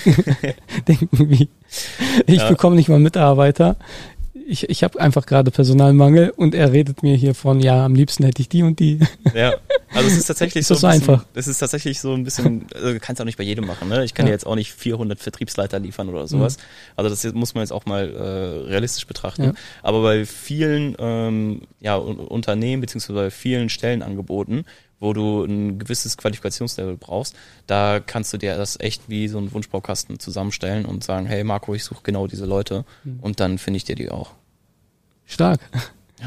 denken, 0.88 1.30
wie 1.30 1.48
ich 2.26 2.36
ja. 2.36 2.48
bekomme 2.48 2.76
nicht 2.76 2.88
mal 2.88 3.00
Mitarbeiter 3.00 3.76
ich, 4.48 4.68
ich 4.70 4.82
habe 4.82 4.98
einfach 4.98 5.26
gerade 5.26 5.50
Personalmangel 5.50 6.30
und 6.30 6.54
er 6.54 6.72
redet 6.72 7.02
mir 7.02 7.14
hier 7.14 7.34
von, 7.34 7.60
ja, 7.60 7.84
am 7.84 7.94
liebsten 7.94 8.24
hätte 8.24 8.40
ich 8.40 8.48
die 8.48 8.62
und 8.62 8.80
die. 8.80 8.98
Ja, 9.34 9.54
also 9.92 10.08
es 10.08 10.16
ist 10.16 10.26
tatsächlich 10.26 10.62
ist 10.62 10.68
so, 10.68 10.74
ein 10.74 10.92
bisschen, 10.98 11.10
einfach. 11.10 11.26
Es 11.34 11.48
ist 11.48 11.58
tatsächlich 11.58 12.00
so 12.00 12.14
ein 12.14 12.24
bisschen, 12.24 12.66
also 12.74 12.96
kannst 12.98 13.20
auch 13.20 13.26
nicht 13.26 13.36
bei 13.36 13.44
jedem 13.44 13.66
machen. 13.66 13.88
Ne? 13.88 14.04
Ich 14.04 14.14
kann 14.14 14.26
ja. 14.26 14.32
jetzt 14.32 14.46
auch 14.46 14.54
nicht 14.54 14.72
400 14.72 15.20
Vertriebsleiter 15.20 15.78
liefern 15.78 16.08
oder 16.08 16.26
sowas. 16.26 16.56
Mhm. 16.56 16.62
Also 16.96 17.10
das 17.10 17.34
muss 17.34 17.54
man 17.54 17.62
jetzt 17.62 17.72
auch 17.72 17.84
mal 17.84 18.08
äh, 18.08 18.68
realistisch 18.70 19.06
betrachten. 19.06 19.44
Ja. 19.44 19.52
Aber 19.82 20.02
bei 20.02 20.24
vielen 20.24 20.96
ähm, 20.98 21.62
ja, 21.80 21.96
Unternehmen 21.96 22.80
beziehungsweise 22.80 23.18
bei 23.18 23.30
vielen 23.30 23.68
Stellenangeboten 23.68 24.64
wo 25.00 25.12
du 25.12 25.44
ein 25.44 25.78
gewisses 25.78 26.16
Qualifikationslevel 26.16 26.96
brauchst, 26.96 27.36
da 27.66 28.00
kannst 28.00 28.32
du 28.32 28.38
dir 28.38 28.56
das 28.56 28.78
echt 28.80 29.08
wie 29.08 29.28
so 29.28 29.38
einen 29.38 29.52
Wunschbaukasten 29.52 30.18
zusammenstellen 30.18 30.84
und 30.84 31.04
sagen, 31.04 31.26
hey 31.26 31.44
Marco, 31.44 31.74
ich 31.74 31.84
suche 31.84 32.02
genau 32.02 32.26
diese 32.26 32.46
Leute 32.46 32.84
mhm. 33.04 33.20
und 33.20 33.40
dann 33.40 33.58
finde 33.58 33.76
ich 33.78 33.84
dir 33.84 33.96
die 33.96 34.10
auch. 34.10 34.32
Stark. 35.26 35.60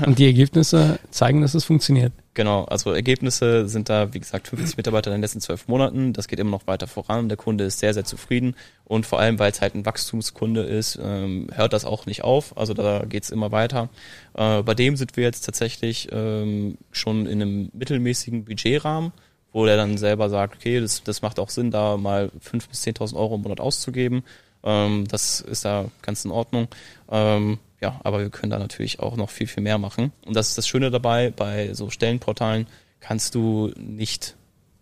Und 0.05 0.19
die 0.19 0.25
Ergebnisse 0.25 1.00
zeigen, 1.10 1.41
dass 1.41 1.53
es 1.53 1.65
funktioniert. 1.65 2.13
Genau, 2.33 2.63
also 2.63 2.91
Ergebnisse 2.91 3.67
sind 3.67 3.89
da, 3.89 4.13
wie 4.13 4.19
gesagt, 4.19 4.48
50 4.48 4.77
Mitarbeiter 4.77 5.10
in 5.10 5.15
den 5.15 5.21
letzten 5.21 5.41
zwölf 5.41 5.67
Monaten. 5.67 6.13
Das 6.13 6.29
geht 6.29 6.39
immer 6.39 6.51
noch 6.51 6.65
weiter 6.65 6.88
voran. 6.88 7.27
Der 7.27 7.38
Kunde 7.38 7.65
ist 7.65 7.79
sehr, 7.79 7.93
sehr 7.93 8.05
zufrieden. 8.05 8.55
Und 8.86 9.05
vor 9.05 9.19
allem, 9.19 9.38
weil 9.38 9.51
es 9.51 9.60
halt 9.60 9.75
ein 9.75 9.86
Wachstumskunde 9.86 10.62
ist, 10.62 10.98
ähm, 11.01 11.48
hört 11.53 11.74
das 11.74 11.83
auch 11.83 12.05
nicht 12.05 12.24
auf. 12.24 12.57
Also 12.57 12.74
da 12.74 13.03
geht's 13.07 13.31
immer 13.31 13.51
weiter. 13.51 13.89
Äh, 14.33 14.63
bei 14.63 14.74
dem 14.74 14.95
sind 14.95 15.17
wir 15.17 15.25
jetzt 15.25 15.41
tatsächlich 15.41 16.07
ähm, 16.12 16.77
schon 16.91 17.25
in 17.25 17.41
einem 17.41 17.69
mittelmäßigen 17.74 18.45
Budgetrahmen, 18.45 19.12
wo 19.51 19.65
der 19.65 19.75
dann 19.75 19.98
selber 19.98 20.29
sagt, 20.29 20.55
okay, 20.55 20.79
das, 20.79 21.03
das 21.03 21.21
macht 21.21 21.38
auch 21.38 21.50
Sinn, 21.50 21.69
da 21.69 21.98
mal 21.98 22.31
fünf 22.39 22.69
bis 22.69 22.83
10.000 22.83 23.17
Euro 23.17 23.36
im 23.36 23.41
Monat 23.41 23.60
auszugeben 23.60 24.24
Ähm, 24.63 25.08
das 25.08 25.41
ist 25.41 25.65
da 25.65 25.86
ganz 26.01 26.25
in 26.25 26.32
Ordnung. 26.32 26.68
Ähm, 27.10 27.60
ja, 27.82 28.00
aber 28.03 28.20
wir 28.20 28.30
können 28.30 28.51
da 28.51 28.60
natürlich 28.60 29.00
auch 29.00 29.15
noch 29.15 29.30
viel, 29.30 29.48
viel 29.48 29.63
mehr 29.63 29.77
machen. 29.77 30.12
Und 30.25 30.36
das 30.36 30.50
ist 30.50 30.58
das 30.58 30.68
Schöne 30.68 30.91
dabei, 30.91 31.32
bei 31.32 31.74
so 31.74 31.89
Stellenportalen 31.89 32.68
kannst 33.00 33.34
du 33.34 33.72
nicht 33.75 34.36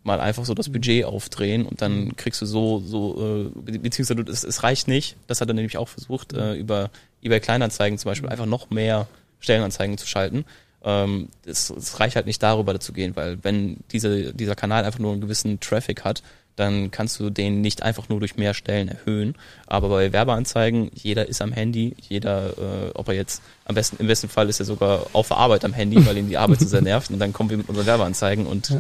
mal 0.03 0.19
einfach 0.19 0.45
so 0.45 0.53
das 0.53 0.69
Budget 0.69 1.05
aufdrehen 1.05 1.65
und 1.65 1.81
dann 1.81 2.15
kriegst 2.15 2.41
du 2.41 2.45
so, 2.45 2.79
so, 2.79 3.51
äh, 3.55 3.77
beziehungsweise 3.77 4.21
es, 4.29 4.43
es 4.43 4.63
reicht 4.63 4.87
nicht, 4.87 5.17
das 5.27 5.41
hat 5.41 5.49
er 5.49 5.53
nämlich 5.53 5.77
auch 5.77 5.87
versucht, 5.87 6.33
äh, 6.33 6.55
über 6.55 6.89
eBay 7.21 7.39
Kleinanzeigen 7.39 7.97
zum 7.97 8.09
Beispiel 8.09 8.29
einfach 8.29 8.45
noch 8.45 8.69
mehr 8.69 9.07
Stellenanzeigen 9.39 9.97
zu 9.97 10.07
schalten. 10.07 10.45
Ähm, 10.83 11.27
es, 11.45 11.69
es 11.69 11.99
reicht 11.99 12.15
halt 12.15 12.25
nicht 12.25 12.41
darüber 12.41 12.79
zu 12.79 12.93
gehen, 12.93 13.15
weil 13.15 13.43
wenn 13.43 13.77
diese, 13.91 14.33
dieser 14.33 14.55
Kanal 14.55 14.85
einfach 14.85 14.99
nur 14.99 15.11
einen 15.11 15.21
gewissen 15.21 15.59
Traffic 15.59 16.03
hat, 16.05 16.23
dann 16.59 16.91
kannst 16.91 17.19
du 17.19 17.29
den 17.29 17.61
nicht 17.61 17.83
einfach 17.83 18.09
nur 18.09 18.19
durch 18.19 18.35
mehr 18.35 18.53
Stellen 18.53 18.89
erhöhen. 18.89 19.35
Aber 19.65 19.89
bei 19.89 20.11
Werbeanzeigen, 20.11 20.91
jeder 20.93 21.27
ist 21.27 21.41
am 21.41 21.51
Handy, 21.53 21.95
jeder, 22.07 22.49
äh, 22.49 22.91
ob 22.93 23.07
er 23.07 23.13
jetzt, 23.15 23.41
am 23.65 23.75
besten, 23.75 23.97
im 23.99 24.07
besten 24.07 24.27
Fall 24.27 24.49
ist 24.49 24.59
er 24.59 24.65
sogar 24.65 25.07
auf 25.13 25.29
der 25.29 25.37
Arbeit 25.37 25.63
am 25.63 25.73
Handy, 25.73 26.05
weil 26.05 26.17
ihn 26.17 26.27
die 26.27 26.37
Arbeit 26.37 26.59
so 26.59 26.67
sehr 26.67 26.81
nervt 26.81 27.11
und 27.11 27.19
dann 27.19 27.31
kommen 27.31 27.49
wir 27.49 27.57
mit 27.57 27.69
unseren 27.69 27.85
Werbeanzeigen 27.85 28.45
und 28.45 28.73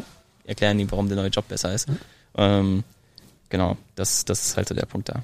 erklären 0.45 0.79
ihm, 0.79 0.91
warum 0.91 1.07
der 1.07 1.17
neue 1.17 1.29
Job 1.29 1.47
besser 1.47 1.73
ist. 1.73 1.87
Ähm, 2.35 2.83
genau, 3.49 3.77
das, 3.95 4.25
das 4.25 4.45
ist 4.45 4.57
halt 4.57 4.67
so 4.67 4.75
der 4.75 4.85
Punkt 4.85 5.09
da. 5.09 5.21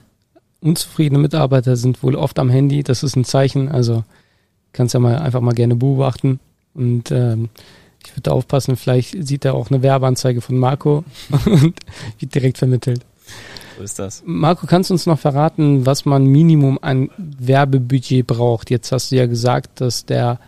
Unzufriedene 0.61 1.19
Mitarbeiter 1.19 1.75
sind 1.75 2.01
wohl 2.03 2.15
oft 2.15 2.39
am 2.39 2.49
Handy, 2.49 2.83
das 2.83 3.03
ist 3.03 3.15
ein 3.15 3.25
Zeichen, 3.25 3.69
also 3.69 4.03
kannst 4.71 4.93
ja 4.93 4.99
mal 4.99 5.17
einfach 5.17 5.41
mal 5.41 5.53
gerne 5.53 5.75
beobachten 5.75 6.39
und 6.73 7.11
ähm, 7.11 7.49
ich 8.07 8.17
würde 8.17 8.31
aufpassen, 8.31 8.75
vielleicht 8.75 9.25
sieht 9.25 9.45
er 9.45 9.53
auch 9.53 9.69
eine 9.69 9.81
Werbeanzeige 9.81 10.41
von 10.41 10.57
Marco 10.57 11.03
und 11.45 11.75
wird 12.19 12.35
direkt 12.35 12.57
vermittelt. 12.57 13.01
So 13.77 13.83
ist 13.83 13.99
das. 13.99 14.23
Marco, 14.25 14.67
kannst 14.67 14.89
du 14.89 14.93
uns 14.93 15.05
noch 15.05 15.19
verraten, 15.19 15.85
was 15.85 16.05
man 16.05 16.25
Minimum 16.25 16.79
an 16.81 17.09
Werbebudget 17.17 18.25
braucht? 18.25 18.69
Jetzt 18.69 18.91
hast 18.91 19.11
du 19.11 19.15
ja 19.15 19.25
gesagt, 19.25 19.81
dass 19.81 20.05
der 20.05 20.39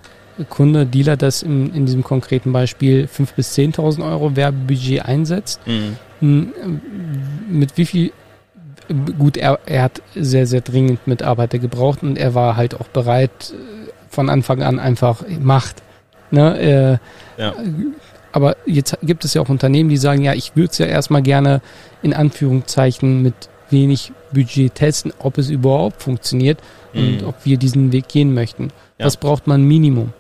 Kunde, 0.50 0.86
Dealer 0.86 1.18
das 1.18 1.42
in, 1.42 1.74
in 1.74 1.86
diesem 1.86 2.04
konkreten 2.04 2.54
Beispiel 2.54 3.06
5.000 3.06 3.36
bis 3.36 3.58
10.000 3.58 4.10
Euro 4.10 4.36
Werbebudget 4.36 5.04
einsetzt. 5.04 5.60
Mhm. 5.66 5.98
Hm, 6.20 6.82
mit 7.50 7.78
wie 7.78 7.86
viel, 7.86 8.12
gut, 9.18 9.38
er, 9.38 9.60
er 9.66 9.84
hat 9.84 10.02
sehr, 10.16 10.48
sehr 10.48 10.62
dringend 10.62 11.08
Mitarbeiter 11.08 11.60
gebraucht 11.60 12.04
und 12.04 12.18
er 12.18 12.34
war 12.34 12.56
halt 12.56 12.80
auch 12.80 12.88
bereit, 12.88 13.54
von 14.10 14.30
Anfang 14.30 14.64
an 14.64 14.80
einfach 14.80 15.24
Macht 15.40 15.84
Ne, 16.32 17.00
äh, 17.38 17.42
ja. 17.42 17.54
Aber 18.32 18.58
jetzt 18.66 18.98
gibt 19.02 19.26
es 19.26 19.34
ja 19.34 19.42
auch 19.42 19.50
Unternehmen, 19.50 19.90
die 19.90 19.98
sagen, 19.98 20.22
ja, 20.24 20.34
ich 20.34 20.56
würde 20.56 20.72
es 20.72 20.78
ja 20.78 20.86
erstmal 20.86 21.22
gerne 21.22 21.62
in 22.02 22.14
Anführungszeichen 22.14 23.22
mit 23.22 23.34
wenig 23.70 24.12
Budget 24.32 24.76
testen, 24.76 25.14
ob 25.20 25.38
es 25.38 25.50
überhaupt 25.50 26.02
funktioniert 26.02 26.60
mhm. 26.94 27.08
und 27.08 27.24
ob 27.24 27.46
wir 27.46 27.58
diesen 27.58 27.92
Weg 27.92 28.08
gehen 28.08 28.34
möchten. 28.34 28.72
Ja. 28.98 29.06
Was 29.06 29.18
braucht 29.18 29.48
man 29.48 29.64
Minimum? 29.64 30.14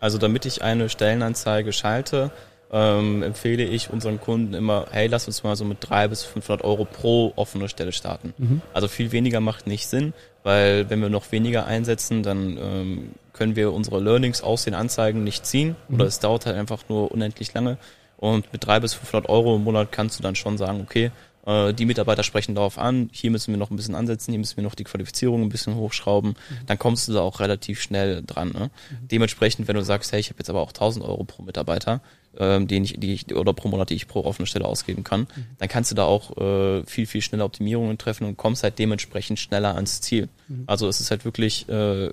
Also 0.00 0.18
damit 0.18 0.44
ich 0.44 0.62
eine 0.62 0.88
Stellenanzeige 0.88 1.72
schalte, 1.72 2.30
ähm, 2.74 3.22
empfehle 3.22 3.62
ich 3.62 3.90
unseren 3.90 4.20
Kunden 4.20 4.52
immer, 4.52 4.86
hey, 4.90 5.06
lass 5.06 5.28
uns 5.28 5.44
mal 5.44 5.54
so 5.54 5.64
mit 5.64 5.78
300 5.80 6.10
bis 6.10 6.24
500 6.24 6.64
Euro 6.64 6.84
pro 6.84 7.32
offene 7.36 7.68
Stelle 7.68 7.92
starten. 7.92 8.34
Mhm. 8.36 8.62
Also 8.72 8.88
viel 8.88 9.12
weniger 9.12 9.40
macht 9.40 9.68
nicht 9.68 9.86
Sinn, 9.86 10.12
weil 10.42 10.90
wenn 10.90 11.00
wir 11.00 11.08
noch 11.08 11.30
weniger 11.30 11.66
einsetzen, 11.66 12.24
dann 12.24 12.58
ähm, 12.58 13.10
können 13.32 13.54
wir 13.54 13.72
unsere 13.72 14.00
Learnings 14.00 14.42
aus 14.42 14.64
den 14.64 14.74
Anzeigen 14.74 15.22
nicht 15.22 15.46
ziehen 15.46 15.76
mhm. 15.88 15.94
oder 15.94 16.06
es 16.06 16.18
dauert 16.18 16.46
halt 16.46 16.56
einfach 16.56 16.80
nur 16.88 17.12
unendlich 17.12 17.54
lange. 17.54 17.78
Und 18.16 18.52
mit 18.52 18.66
300 18.66 18.82
bis 18.82 18.94
500 18.94 19.28
Euro 19.28 19.54
im 19.54 19.62
Monat 19.62 19.92
kannst 19.92 20.18
du 20.18 20.24
dann 20.24 20.34
schon 20.34 20.58
sagen, 20.58 20.80
okay, 20.82 21.12
die 21.46 21.84
Mitarbeiter 21.84 22.22
sprechen 22.22 22.54
darauf 22.54 22.78
an, 22.78 23.10
hier 23.12 23.30
müssen 23.30 23.52
wir 23.52 23.58
noch 23.58 23.70
ein 23.70 23.76
bisschen 23.76 23.94
ansetzen, 23.94 24.32
hier 24.32 24.38
müssen 24.38 24.56
wir 24.56 24.64
noch 24.64 24.74
die 24.74 24.84
Qualifizierung 24.84 25.42
ein 25.42 25.50
bisschen 25.50 25.74
hochschrauben, 25.74 26.30
mhm. 26.30 26.66
dann 26.66 26.78
kommst 26.78 27.06
du 27.06 27.12
da 27.12 27.20
auch 27.20 27.40
relativ 27.40 27.82
schnell 27.82 28.22
dran. 28.22 28.48
Ne? 28.52 28.70
Mhm. 28.90 29.08
Dementsprechend, 29.08 29.68
wenn 29.68 29.76
du 29.76 29.84
sagst, 29.84 30.12
hey, 30.12 30.20
ich 30.20 30.30
habe 30.30 30.38
jetzt 30.38 30.48
aber 30.48 30.62
auch 30.62 30.70
1000 30.70 31.04
Euro 31.04 31.24
pro 31.24 31.42
Mitarbeiter, 31.42 32.00
ähm, 32.38 32.66
den 32.66 32.84
ich, 32.84 32.98
die 32.98 33.12
ich, 33.12 33.34
oder 33.34 33.52
pro 33.52 33.68
Monat, 33.68 33.90
die 33.90 33.94
ich 33.94 34.08
pro 34.08 34.24
offene 34.24 34.46
Stelle 34.46 34.64
ausgeben 34.64 35.04
kann, 35.04 35.20
mhm. 35.20 35.46
dann 35.58 35.68
kannst 35.68 35.90
du 35.90 35.94
da 35.94 36.04
auch 36.04 36.36
äh, 36.36 36.82
viel, 36.86 37.06
viel 37.06 37.20
schneller 37.20 37.44
Optimierungen 37.44 37.98
treffen 37.98 38.24
und 38.24 38.36
kommst 38.36 38.62
halt 38.62 38.78
dementsprechend 38.78 39.38
schneller 39.38 39.74
ans 39.74 40.00
Ziel. 40.00 40.28
Also 40.66 40.88
es 40.88 41.00
ist 41.00 41.10
halt 41.10 41.24
wirklich, 41.24 41.68
äh, 41.68 42.10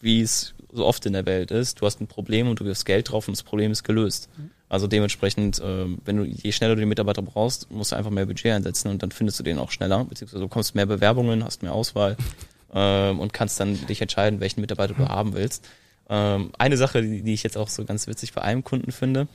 wie 0.00 0.20
es 0.20 0.54
so 0.72 0.84
oft 0.84 1.06
in 1.06 1.12
der 1.12 1.26
Welt 1.26 1.50
ist, 1.50 1.80
du 1.80 1.86
hast 1.86 2.00
ein 2.00 2.06
Problem 2.06 2.48
und 2.48 2.60
du 2.60 2.64
wirfst 2.64 2.84
Geld 2.84 3.10
drauf 3.10 3.28
und 3.28 3.36
das 3.36 3.42
Problem 3.42 3.72
ist 3.72 3.82
gelöst. 3.84 4.28
Also 4.68 4.86
dementsprechend, 4.88 5.60
äh, 5.60 5.86
wenn 6.04 6.16
du 6.16 6.24
je 6.24 6.50
schneller 6.52 6.74
du 6.74 6.80
die 6.80 6.86
Mitarbeiter 6.86 7.22
brauchst, 7.22 7.70
musst 7.70 7.92
du 7.92 7.96
einfach 7.96 8.10
mehr 8.10 8.26
Budget 8.26 8.52
einsetzen 8.52 8.90
und 8.90 9.02
dann 9.02 9.12
findest 9.12 9.38
du 9.38 9.44
den 9.44 9.58
auch 9.58 9.70
schneller, 9.70 10.04
beziehungsweise 10.04 10.40
du 10.40 10.48
bekommst 10.48 10.74
mehr 10.74 10.86
Bewerbungen, 10.86 11.44
hast 11.44 11.62
mehr 11.62 11.72
Auswahl 11.72 12.16
ähm, 12.74 13.20
und 13.20 13.32
kannst 13.32 13.60
dann 13.60 13.86
dich 13.86 14.02
entscheiden, 14.02 14.40
welchen 14.40 14.60
Mitarbeiter 14.60 14.94
du 14.94 15.08
haben 15.08 15.34
willst. 15.34 15.64
Ähm, 16.08 16.50
eine 16.58 16.76
Sache, 16.76 17.02
die, 17.02 17.22
die 17.22 17.34
ich 17.34 17.42
jetzt 17.42 17.56
auch 17.56 17.68
so 17.68 17.84
ganz 17.84 18.06
witzig 18.06 18.32
bei 18.32 18.42
einem 18.42 18.64
Kunden 18.64 18.90
finde, 18.90 19.28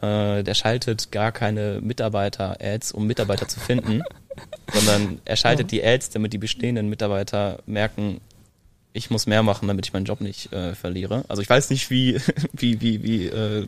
äh, 0.00 0.42
der 0.42 0.54
schaltet 0.54 1.10
gar 1.10 1.32
keine 1.32 1.80
Mitarbeiter-Ads, 1.82 2.92
um 2.92 3.06
Mitarbeiter 3.06 3.48
zu 3.48 3.60
finden, 3.60 4.02
sondern 4.72 5.20
er 5.24 5.36
schaltet 5.36 5.70
die 5.70 5.84
Ads, 5.84 6.10
damit 6.10 6.32
die 6.32 6.38
bestehenden 6.38 6.88
Mitarbeiter 6.88 7.58
merken, 7.66 8.20
ich 8.94 9.10
muss 9.10 9.26
mehr 9.26 9.42
machen, 9.42 9.68
damit 9.68 9.86
ich 9.86 9.92
meinen 9.92 10.06
Job 10.06 10.20
nicht 10.20 10.52
äh, 10.52 10.74
verliere. 10.74 11.24
Also 11.28 11.42
ich 11.42 11.50
weiß 11.50 11.70
nicht, 11.70 11.90
wie, 11.90 12.20
wie, 12.52 12.80
wie, 12.80 13.02
wie 13.02 13.26
äh, 13.26 13.66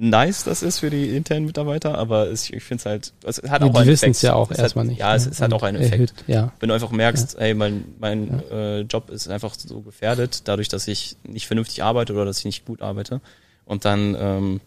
nice 0.00 0.44
das 0.44 0.62
ist 0.62 0.78
für 0.78 0.90
die 0.90 1.14
internen 1.16 1.46
Mitarbeiter, 1.46 1.96
aber 1.98 2.28
es, 2.28 2.50
ich 2.50 2.62
finde 2.62 2.80
es 2.80 2.86
halt, 2.86 3.12
es 3.24 3.42
hat 3.48 3.60
ja, 3.60 3.68
auch 3.68 3.74
einen 3.74 3.74
Effekt. 3.74 3.86
Die 3.86 3.88
wissen 3.88 4.10
es 4.10 4.22
ja 4.22 4.34
auch 4.34 4.50
erstmal 4.50 4.86
nicht. 4.86 4.98
Ja, 4.98 5.14
es, 5.14 5.26
es 5.26 5.40
hat 5.40 5.52
auch 5.52 5.62
einen 5.62 5.76
Effekt. 5.76 5.92
Erhöht, 5.92 6.14
ja. 6.26 6.52
Wenn 6.58 6.68
du 6.68 6.74
einfach 6.74 6.90
merkst, 6.90 7.34
ja. 7.34 7.40
hey, 7.40 7.54
mein, 7.54 7.84
mein 7.98 8.42
ja. 8.50 8.56
äh, 8.56 8.80
Job 8.80 9.10
ist 9.10 9.28
einfach 9.28 9.54
so 9.54 9.80
gefährdet, 9.82 10.42
dadurch, 10.46 10.68
dass 10.68 10.88
ich 10.88 11.16
nicht 11.22 11.46
vernünftig 11.46 11.82
arbeite 11.82 12.12
oder 12.14 12.24
dass 12.24 12.38
ich 12.38 12.44
nicht 12.46 12.64
gut 12.64 12.82
arbeite 12.82 13.20
und 13.66 13.84
dann 13.84 14.16
ähm, 14.18 14.60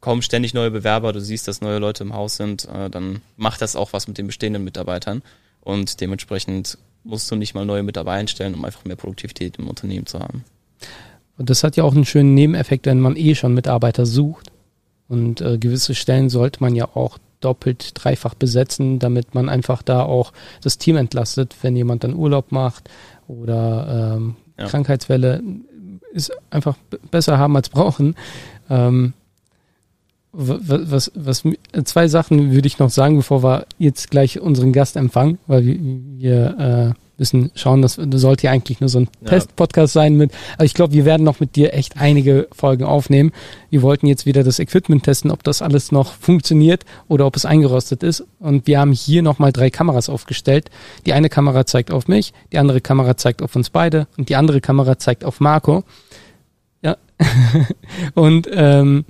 kommen 0.00 0.22
ständig 0.22 0.54
neue 0.54 0.70
Bewerber, 0.70 1.12
du 1.12 1.20
siehst, 1.20 1.46
dass 1.48 1.60
neue 1.60 1.78
Leute 1.78 2.04
im 2.04 2.14
Haus 2.14 2.36
sind, 2.36 2.66
äh, 2.66 2.88
dann 2.88 3.20
macht 3.36 3.60
das 3.60 3.76
auch 3.76 3.92
was 3.92 4.08
mit 4.08 4.18
den 4.18 4.26
bestehenden 4.26 4.64
Mitarbeitern 4.64 5.22
und 5.60 6.00
dementsprechend 6.00 6.78
musst 7.04 7.30
du 7.30 7.36
nicht 7.36 7.54
mal 7.54 7.64
neue 7.64 7.82
Mitarbeiter 7.82 8.18
einstellen, 8.18 8.54
um 8.54 8.64
einfach 8.64 8.84
mehr 8.84 8.96
Produktivität 8.96 9.58
im 9.58 9.68
Unternehmen 9.68 10.06
zu 10.06 10.20
haben. 10.20 10.44
Und 11.38 11.50
das 11.50 11.64
hat 11.64 11.76
ja 11.76 11.84
auch 11.84 11.94
einen 11.94 12.04
schönen 12.04 12.34
Nebeneffekt, 12.34 12.86
wenn 12.86 13.00
man 13.00 13.16
eh 13.16 13.34
schon 13.34 13.54
Mitarbeiter 13.54 14.04
sucht. 14.04 14.50
Und 15.08 15.40
äh, 15.40 15.56
gewisse 15.56 15.94
Stellen 15.94 16.28
sollte 16.28 16.60
man 16.60 16.74
ja 16.74 16.88
auch 16.94 17.18
doppelt, 17.40 17.92
dreifach 17.94 18.34
besetzen, 18.34 18.98
damit 18.98 19.34
man 19.34 19.48
einfach 19.48 19.82
da 19.82 20.02
auch 20.02 20.32
das 20.60 20.76
Team 20.76 20.96
entlastet, 20.96 21.54
wenn 21.62 21.76
jemand 21.76 22.04
dann 22.04 22.14
Urlaub 22.14 22.52
macht 22.52 22.90
oder 23.28 24.16
ähm, 24.16 24.36
ja. 24.58 24.66
Krankheitswelle 24.66 25.42
ist 26.12 26.32
einfach 26.50 26.76
besser 27.10 27.38
haben 27.38 27.54
als 27.56 27.68
brauchen. 27.68 28.16
Ähm, 28.68 29.12
was, 30.32 30.60
was, 30.90 31.12
was, 31.14 31.42
zwei 31.84 32.08
Sachen 32.08 32.52
würde 32.52 32.66
ich 32.66 32.78
noch 32.78 32.90
sagen, 32.90 33.16
bevor 33.16 33.42
wir 33.42 33.66
jetzt 33.78 34.10
gleich 34.10 34.40
unseren 34.40 34.72
Gast 34.72 34.96
empfangen, 34.96 35.38
weil 35.46 35.64
wir, 35.64 35.78
wir 36.18 36.94
äh, 36.94 37.07
müssen 37.18 37.50
schauen, 37.54 37.82
das, 37.82 37.96
das 37.96 38.20
sollte 38.20 38.46
ja 38.46 38.52
eigentlich 38.52 38.80
nur 38.80 38.88
so 38.88 39.00
ein 39.00 39.08
ja. 39.22 39.30
Test-Podcast 39.30 39.92
sein 39.92 40.14
mit, 40.14 40.32
aber 40.54 40.64
ich 40.64 40.74
glaube, 40.74 40.92
wir 40.92 41.04
werden 41.04 41.24
noch 41.24 41.40
mit 41.40 41.56
dir 41.56 41.74
echt 41.74 41.96
einige 41.98 42.48
Folgen 42.52 42.84
aufnehmen. 42.84 43.32
Wir 43.70 43.82
wollten 43.82 44.06
jetzt 44.06 44.24
wieder 44.24 44.44
das 44.44 44.58
Equipment 44.58 45.02
testen, 45.02 45.30
ob 45.30 45.42
das 45.42 45.60
alles 45.62 45.92
noch 45.92 46.12
funktioniert 46.12 46.84
oder 47.08 47.26
ob 47.26 47.36
es 47.36 47.44
eingerostet 47.44 48.02
ist. 48.02 48.24
Und 48.38 48.66
wir 48.66 48.78
haben 48.78 48.92
hier 48.92 49.22
nochmal 49.22 49.52
drei 49.52 49.70
Kameras 49.70 50.08
aufgestellt. 50.08 50.70
Die 51.06 51.12
eine 51.12 51.28
Kamera 51.28 51.66
zeigt 51.66 51.90
auf 51.90 52.08
mich, 52.08 52.32
die 52.52 52.58
andere 52.58 52.80
Kamera 52.80 53.16
zeigt 53.16 53.42
auf 53.42 53.54
uns 53.56 53.70
beide 53.70 54.06
und 54.16 54.28
die 54.28 54.36
andere 54.36 54.60
Kamera 54.60 54.98
zeigt 54.98 55.24
auf 55.24 55.40
Marco. 55.40 55.84
Ja. 56.82 56.96
und 58.14 58.48
ähm, 58.52 59.04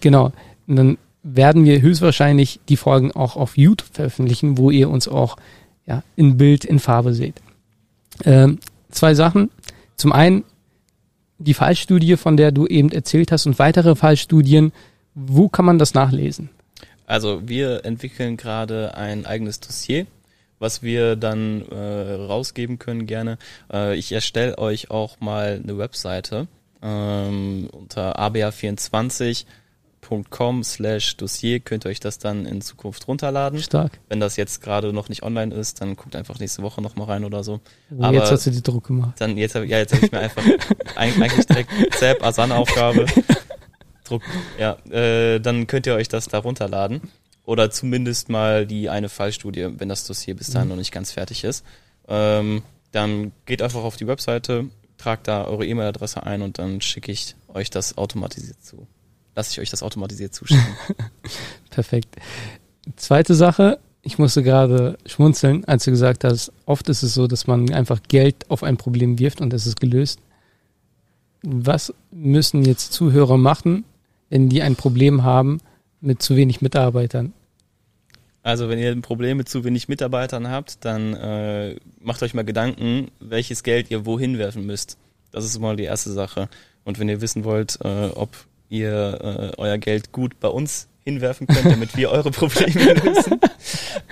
genau. 0.00 0.32
Und 0.66 0.76
dann 0.76 0.98
werden 1.22 1.64
wir 1.64 1.80
höchstwahrscheinlich 1.80 2.60
die 2.68 2.76
Folgen 2.76 3.12
auch 3.12 3.36
auf 3.36 3.58
YouTube 3.58 3.88
veröffentlichen, 3.92 4.58
wo 4.58 4.70
ihr 4.70 4.88
uns 4.88 5.08
auch 5.08 5.36
ja, 5.86 6.02
in 6.16 6.36
Bild, 6.36 6.64
in 6.64 6.78
Farbe 6.78 7.14
seht. 7.14 7.34
Ähm, 8.24 8.58
zwei 8.90 9.14
Sachen. 9.14 9.50
Zum 9.96 10.12
einen 10.12 10.44
die 11.38 11.54
Fallstudie, 11.54 12.16
von 12.16 12.36
der 12.36 12.52
du 12.52 12.66
eben 12.66 12.90
erzählt 12.90 13.32
hast 13.32 13.46
und 13.46 13.58
weitere 13.58 13.94
Fallstudien. 13.94 14.72
Wo 15.14 15.48
kann 15.48 15.64
man 15.64 15.78
das 15.78 15.94
nachlesen? 15.94 16.50
Also 17.06 17.48
wir 17.48 17.84
entwickeln 17.84 18.36
gerade 18.36 18.96
ein 18.96 19.26
eigenes 19.26 19.60
Dossier, 19.60 20.06
was 20.58 20.82
wir 20.82 21.16
dann 21.16 21.62
äh, 21.62 22.14
rausgeben 22.14 22.78
können 22.78 23.06
gerne. 23.06 23.38
Äh, 23.72 23.96
ich 23.96 24.12
erstelle 24.12 24.58
euch 24.58 24.90
auch 24.90 25.20
mal 25.20 25.60
eine 25.62 25.78
Webseite 25.78 26.48
ähm, 26.82 27.68
unter 27.72 28.18
aba24 28.18 29.44
com 30.30 30.62
slash 30.64 31.16
Dossier 31.16 31.60
könnt 31.60 31.84
ihr 31.84 31.90
euch 31.90 32.00
das 32.00 32.18
dann 32.18 32.46
in 32.46 32.60
Zukunft 32.60 33.06
runterladen. 33.08 33.60
Stark. 33.60 33.98
Wenn 34.08 34.20
das 34.20 34.36
jetzt 34.36 34.62
gerade 34.62 34.92
noch 34.92 35.08
nicht 35.08 35.22
online 35.22 35.54
ist, 35.54 35.80
dann 35.80 35.96
guckt 35.96 36.16
einfach 36.16 36.38
nächste 36.38 36.62
Woche 36.62 36.80
nochmal 36.82 37.06
rein 37.06 37.24
oder 37.24 37.42
so. 37.44 37.60
Oh, 37.90 38.02
Aber 38.02 38.16
jetzt 38.16 38.30
hast 38.30 38.46
du 38.46 38.50
die 38.50 38.62
Druck 38.62 38.86
gemacht. 38.86 39.14
Dann 39.18 39.36
jetzt, 39.36 39.54
ja, 39.54 39.62
jetzt 39.62 39.94
habe 39.94 40.06
ich 40.06 40.12
mir 40.12 40.20
einfach 40.20 40.44
eigentlich 40.96 41.46
direkt 41.46 41.70
Zap 41.94 42.24
Asana 42.24 42.56
Aufgabe 42.56 43.06
Druck. 44.04 44.22
Ja, 44.58 44.76
äh, 44.90 45.40
dann 45.40 45.66
könnt 45.66 45.86
ihr 45.86 45.94
euch 45.94 46.08
das 46.08 46.28
da 46.28 46.38
runterladen. 46.38 47.00
oder 47.44 47.70
zumindest 47.70 48.28
mal 48.28 48.66
die 48.66 48.90
eine 48.90 49.08
Fallstudie, 49.08 49.68
wenn 49.78 49.88
das 49.88 50.06
Dossier 50.06 50.34
bis 50.34 50.50
dahin 50.50 50.68
mhm. 50.68 50.74
noch 50.74 50.78
nicht 50.78 50.92
ganz 50.92 51.12
fertig 51.12 51.44
ist. 51.44 51.64
Ähm, 52.08 52.62
dann 52.92 53.32
geht 53.46 53.62
einfach 53.62 53.82
auf 53.82 53.96
die 53.96 54.06
Webseite, 54.06 54.66
tragt 54.98 55.28
da 55.28 55.44
eure 55.44 55.66
E-Mail-Adresse 55.66 56.22
ein 56.24 56.42
und 56.42 56.58
dann 56.58 56.80
schicke 56.80 57.12
ich 57.12 57.36
euch 57.48 57.70
das 57.70 57.96
automatisiert 57.98 58.62
zu. 58.62 58.86
Lasse 59.36 59.52
ich 59.52 59.60
euch 59.60 59.70
das 59.70 59.82
automatisiert 59.82 60.34
zuschicken. 60.34 60.64
Perfekt. 61.70 62.16
Zweite 62.96 63.34
Sache, 63.34 63.78
ich 64.00 64.18
musste 64.18 64.42
gerade 64.42 64.96
schmunzeln, 65.04 65.64
als 65.66 65.84
du 65.84 65.90
gesagt 65.90 66.24
hast, 66.24 66.52
oft 66.64 66.88
ist 66.88 67.02
es 67.02 67.12
so, 67.12 67.26
dass 67.26 67.46
man 67.46 67.72
einfach 67.72 68.00
Geld 68.08 68.50
auf 68.50 68.62
ein 68.62 68.78
Problem 68.78 69.18
wirft 69.18 69.42
und 69.42 69.52
es 69.52 69.66
ist 69.66 69.78
gelöst. 69.78 70.20
Was 71.42 71.92
müssen 72.10 72.64
jetzt 72.64 72.92
Zuhörer 72.92 73.36
machen, 73.36 73.84
wenn 74.30 74.48
die 74.48 74.62
ein 74.62 74.74
Problem 74.74 75.22
haben 75.22 75.60
mit 76.00 76.22
zu 76.22 76.34
wenig 76.34 76.62
Mitarbeitern? 76.62 77.34
Also 78.42 78.68
wenn 78.68 78.78
ihr 78.78 78.92
ein 78.92 79.02
Problem 79.02 79.36
mit 79.36 79.48
zu 79.48 79.64
wenig 79.64 79.88
Mitarbeitern 79.88 80.48
habt, 80.48 80.84
dann 80.84 81.14
äh, 81.14 81.76
macht 82.00 82.22
euch 82.22 82.32
mal 82.32 82.44
Gedanken, 82.44 83.10
welches 83.20 83.64
Geld 83.64 83.90
ihr 83.90 84.06
wohin 84.06 84.38
werfen 84.38 84.64
müsst. 84.64 84.96
Das 85.30 85.44
ist 85.44 85.58
mal 85.58 85.76
die 85.76 85.84
erste 85.84 86.12
Sache. 86.12 86.48
Und 86.84 86.98
wenn 86.98 87.08
ihr 87.08 87.20
wissen 87.20 87.44
wollt, 87.44 87.78
äh, 87.82 88.06
ob 88.14 88.30
ihr 88.68 89.52
äh, 89.56 89.60
euer 89.60 89.78
Geld 89.78 90.12
gut 90.12 90.40
bei 90.40 90.48
uns 90.48 90.88
hinwerfen 91.04 91.46
könnt, 91.46 91.66
damit 91.66 91.96
wir 91.96 92.10
eure 92.10 92.30
Probleme 92.30 92.94
lösen, 92.94 93.40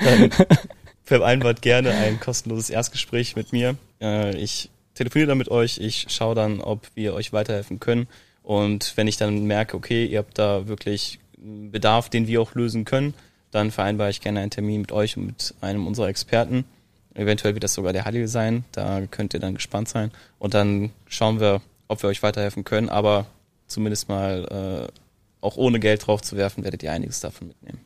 dann 0.02 0.30
vereinbart 1.02 1.60
gerne 1.60 1.90
ein 1.90 2.20
kostenloses 2.20 2.70
Erstgespräch 2.70 3.36
mit 3.36 3.52
mir. 3.52 3.76
Äh, 4.00 4.36
ich 4.36 4.70
telefoniere 4.94 5.28
dann 5.28 5.38
mit 5.38 5.50
euch, 5.50 5.78
ich 5.78 6.06
schaue 6.08 6.34
dann, 6.34 6.60
ob 6.60 6.86
wir 6.94 7.14
euch 7.14 7.32
weiterhelfen 7.32 7.80
können. 7.80 8.06
Und 8.42 8.92
wenn 8.96 9.08
ich 9.08 9.16
dann 9.16 9.44
merke, 9.44 9.76
okay, 9.76 10.06
ihr 10.06 10.18
habt 10.18 10.38
da 10.38 10.68
wirklich 10.68 11.18
Bedarf, 11.36 12.08
den 12.08 12.26
wir 12.26 12.40
auch 12.40 12.54
lösen 12.54 12.84
können, 12.84 13.14
dann 13.50 13.70
vereinbare 13.70 14.10
ich 14.10 14.20
gerne 14.20 14.40
einen 14.40 14.50
Termin 14.50 14.80
mit 14.80 14.92
euch 14.92 15.16
und 15.16 15.26
mit 15.26 15.54
einem 15.60 15.86
unserer 15.86 16.08
Experten. 16.08 16.64
Eventuell 17.14 17.54
wird 17.54 17.64
das 17.64 17.74
sogar 17.74 17.92
der 17.92 18.04
Halil 18.04 18.26
sein, 18.26 18.64
da 18.72 19.02
könnt 19.08 19.34
ihr 19.34 19.40
dann 19.40 19.54
gespannt 19.54 19.88
sein. 19.88 20.10
Und 20.38 20.54
dann 20.54 20.90
schauen 21.06 21.40
wir, 21.40 21.60
ob 21.86 22.02
wir 22.02 22.08
euch 22.08 22.22
weiterhelfen 22.22 22.64
können. 22.64 22.88
Aber 22.88 23.26
zumindest 23.74 24.08
mal 24.08 24.88
äh, 24.90 24.92
auch 25.40 25.56
ohne 25.56 25.78
Geld 25.78 26.06
drauf 26.06 26.22
zu 26.22 26.36
werfen, 26.36 26.64
werdet 26.64 26.82
ihr 26.82 26.92
einiges 26.92 27.20
davon 27.20 27.48
mitnehmen. 27.48 27.80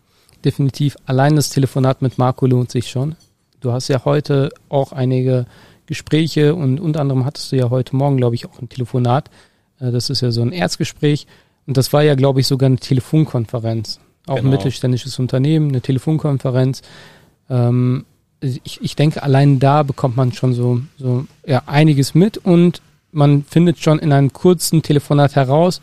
Definitiv. 0.44 0.96
Allein 1.06 1.34
das 1.34 1.50
Telefonat 1.50 2.02
mit 2.02 2.18
Marco 2.18 2.46
lohnt 2.46 2.70
sich 2.70 2.88
schon. 2.88 3.16
Du 3.60 3.72
hast 3.72 3.88
ja 3.88 4.04
heute 4.04 4.50
auch 4.68 4.92
einige 4.92 5.46
Gespräche 5.86 6.54
und 6.54 6.78
unter 6.78 7.00
anderem 7.00 7.24
hattest 7.24 7.50
du 7.50 7.56
ja 7.56 7.70
heute 7.70 7.96
Morgen, 7.96 8.18
glaube 8.18 8.36
ich, 8.36 8.46
auch 8.46 8.60
ein 8.60 8.68
Telefonat. 8.68 9.30
Äh, 9.80 9.90
das 9.90 10.10
ist 10.10 10.20
ja 10.20 10.30
so 10.30 10.42
ein 10.42 10.52
Erzgespräch. 10.52 11.26
Und 11.66 11.76
das 11.76 11.92
war 11.92 12.02
ja, 12.02 12.14
glaube 12.14 12.40
ich, 12.40 12.46
sogar 12.46 12.66
eine 12.66 12.76
Telefonkonferenz. 12.76 13.98
Auch 14.26 14.36
genau. 14.36 14.48
ein 14.48 14.50
mittelständisches 14.50 15.18
Unternehmen, 15.18 15.68
eine 15.68 15.80
Telefonkonferenz. 15.80 16.82
Ähm, 17.50 18.04
ich, 18.40 18.80
ich 18.80 18.94
denke, 18.94 19.22
allein 19.22 19.58
da 19.58 19.82
bekommt 19.82 20.16
man 20.16 20.32
schon 20.32 20.54
so, 20.54 20.80
so 20.96 21.26
ja, 21.44 21.62
einiges 21.66 22.14
mit 22.14 22.38
und 22.38 22.80
man 23.12 23.44
findet 23.44 23.78
schon 23.78 23.98
in 23.98 24.12
einem 24.12 24.32
kurzen 24.32 24.82
Telefonat 24.82 25.36
heraus, 25.36 25.80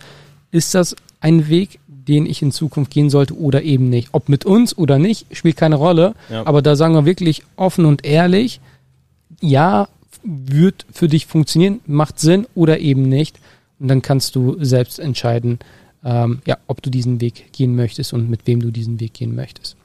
ist 0.52 0.76
das 0.76 0.96
ein 1.20 1.48
Weg, 1.48 1.80
den 1.88 2.26
ich 2.26 2.42
in 2.42 2.52
Zukunft 2.52 2.92
gehen 2.92 3.10
sollte 3.10 3.38
oder 3.38 3.64
eben 3.64 3.90
nicht. 3.90 4.10
Ob 4.12 4.30
mit 4.30 4.46
uns 4.46 4.78
oder 4.78 5.00
nicht, 5.00 5.26
spielt 5.36 5.58
keine 5.58 5.76
Rolle. 5.76 6.14
Ja. 6.30 6.46
Aber 6.46 6.62
da 6.62 6.76
sagen 6.76 6.94
wir 6.94 7.06
wirklich 7.06 7.44
offen 7.56 7.86
und 7.86 8.06
ehrlich, 8.06 8.60
ja, 9.42 9.88
wird 10.24 10.86
für 10.92 11.08
dich 11.08 11.26
funktionieren, 11.26 11.82
macht 11.86 12.20
Sinn 12.20 12.48
oder 12.56 12.80
eben 12.80 13.04
nicht. 13.04 13.40
Und 13.80 13.88
dann 13.88 14.02
kannst 14.02 14.36
du 14.36 14.64
selbst 14.64 15.00
entscheiden, 15.00 15.60
ähm, 16.04 16.42
ja, 16.46 16.58
ob 16.68 16.82
du 16.82 16.90
diesen 16.90 17.22
Weg 17.22 17.52
gehen 17.52 17.76
möchtest 17.76 18.14
und 18.14 18.30
mit 18.30 18.42
wem 18.46 18.62
du 18.62 18.72
diesen 18.72 19.00
Weg 19.00 19.14
gehen 19.14 19.36
möchtest. 19.36 19.76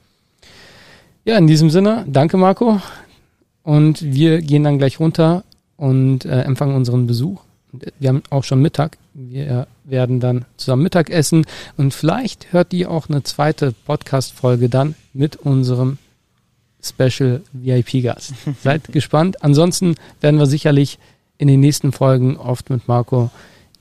Ja, 1.25 1.37
in 1.37 1.47
diesem 1.47 1.71
Sinne, 1.71 2.05
danke 2.07 2.37
Marco. 2.37 2.81
Und 3.63 4.03
wir 4.03 4.41
gehen 4.41 4.65
dann 4.65 4.79
gleich 4.79 5.01
runter 5.01 5.45
und 5.81 6.27
äh, 6.27 6.43
empfangen 6.43 6.77
unseren 6.77 7.07
Besuch. 7.07 7.41
Wir 7.99 8.11
haben 8.11 8.23
auch 8.29 8.45
schon 8.45 8.61
Mittag. 8.61 8.99
Wir 9.15 9.67
werden 9.85 10.21
dann 10.21 10.45
zusammen 10.59 10.83
Mittag 10.83 11.09
essen 11.09 11.47
und 11.79 11.95
vielleicht 11.95 12.53
hört 12.53 12.75
ihr 12.75 12.91
auch 12.91 13.09
eine 13.09 13.23
zweite 13.23 13.73
Podcast-Folge 13.87 14.69
dann 14.69 14.95
mit 15.15 15.37
unserem 15.37 15.97
Special 16.83 17.43
VIP-Gast. 17.55 18.35
Seid 18.63 18.93
gespannt. 18.93 19.43
Ansonsten 19.43 19.95
werden 20.21 20.39
wir 20.39 20.47
sicherlich 20.47 20.99
in 21.39 21.49
den 21.49 21.61
nächsten 21.61 21.93
Folgen 21.93 22.37
oft 22.37 22.69
mit 22.69 22.87
Marco 22.87 23.31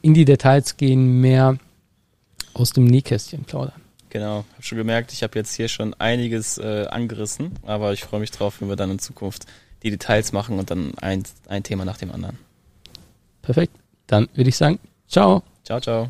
in 0.02 0.14
die 0.14 0.26
Details 0.26 0.78
gehen, 0.78 1.20
mehr 1.20 1.58
aus 2.54 2.72
dem 2.72 2.86
Nähkästchen 2.86 3.44
plaudern. 3.44 3.82
Genau, 4.10 4.46
habe 4.54 4.64
schon 4.64 4.78
gemerkt, 4.78 5.12
ich 5.12 5.22
habe 5.22 5.38
jetzt 5.38 5.54
hier 5.54 5.68
schon 5.68 5.94
einiges 5.96 6.58
äh, 6.58 6.88
angerissen, 6.90 7.52
aber 7.66 7.92
ich 7.92 8.04
freue 8.06 8.22
mich 8.22 8.32
drauf, 8.32 8.62
wenn 8.62 8.70
wir 8.70 8.78
dann 8.78 8.90
in 8.90 9.00
Zukunft 9.00 9.46
die 9.84 9.92
Details 9.92 10.32
machen 10.32 10.60
und 10.60 10.72
dann 10.72 10.94
ein, 11.02 11.24
ein 11.48 11.64
Thema 11.64 11.86
nach 11.86 11.98
dem 11.98 12.12
anderen. 12.12 12.38
Perfekt. 13.42 13.74
Dann 14.08 14.28
würde 14.34 14.50
ich 14.50 14.58
sagen, 14.58 14.80
ciao. 15.08 15.44
Ciao, 15.64 15.80
ciao. 15.80 16.10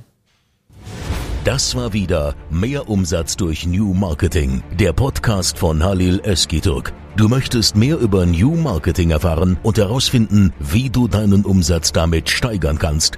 Das 1.45 1.75
war 1.75 1.93
wieder 1.93 2.35
Mehr 2.49 2.89
Umsatz 2.89 3.37
durch 3.37 3.65
New 3.65 3.93
Marketing, 3.93 4.61
der 4.77 4.93
Podcast 4.93 5.57
von 5.57 5.83
Halil 5.83 6.19
Eskiturk. 6.23 6.93
Du 7.15 7.27
möchtest 7.27 7.75
mehr 7.75 7.97
über 7.97 8.25
New 8.25 8.55
Marketing 8.55 9.11
erfahren 9.11 9.57
und 9.63 9.77
herausfinden, 9.77 10.53
wie 10.59 10.89
du 10.89 11.07
deinen 11.07 11.45
Umsatz 11.45 11.91
damit 11.91 12.29
steigern 12.29 12.77
kannst 12.77 13.17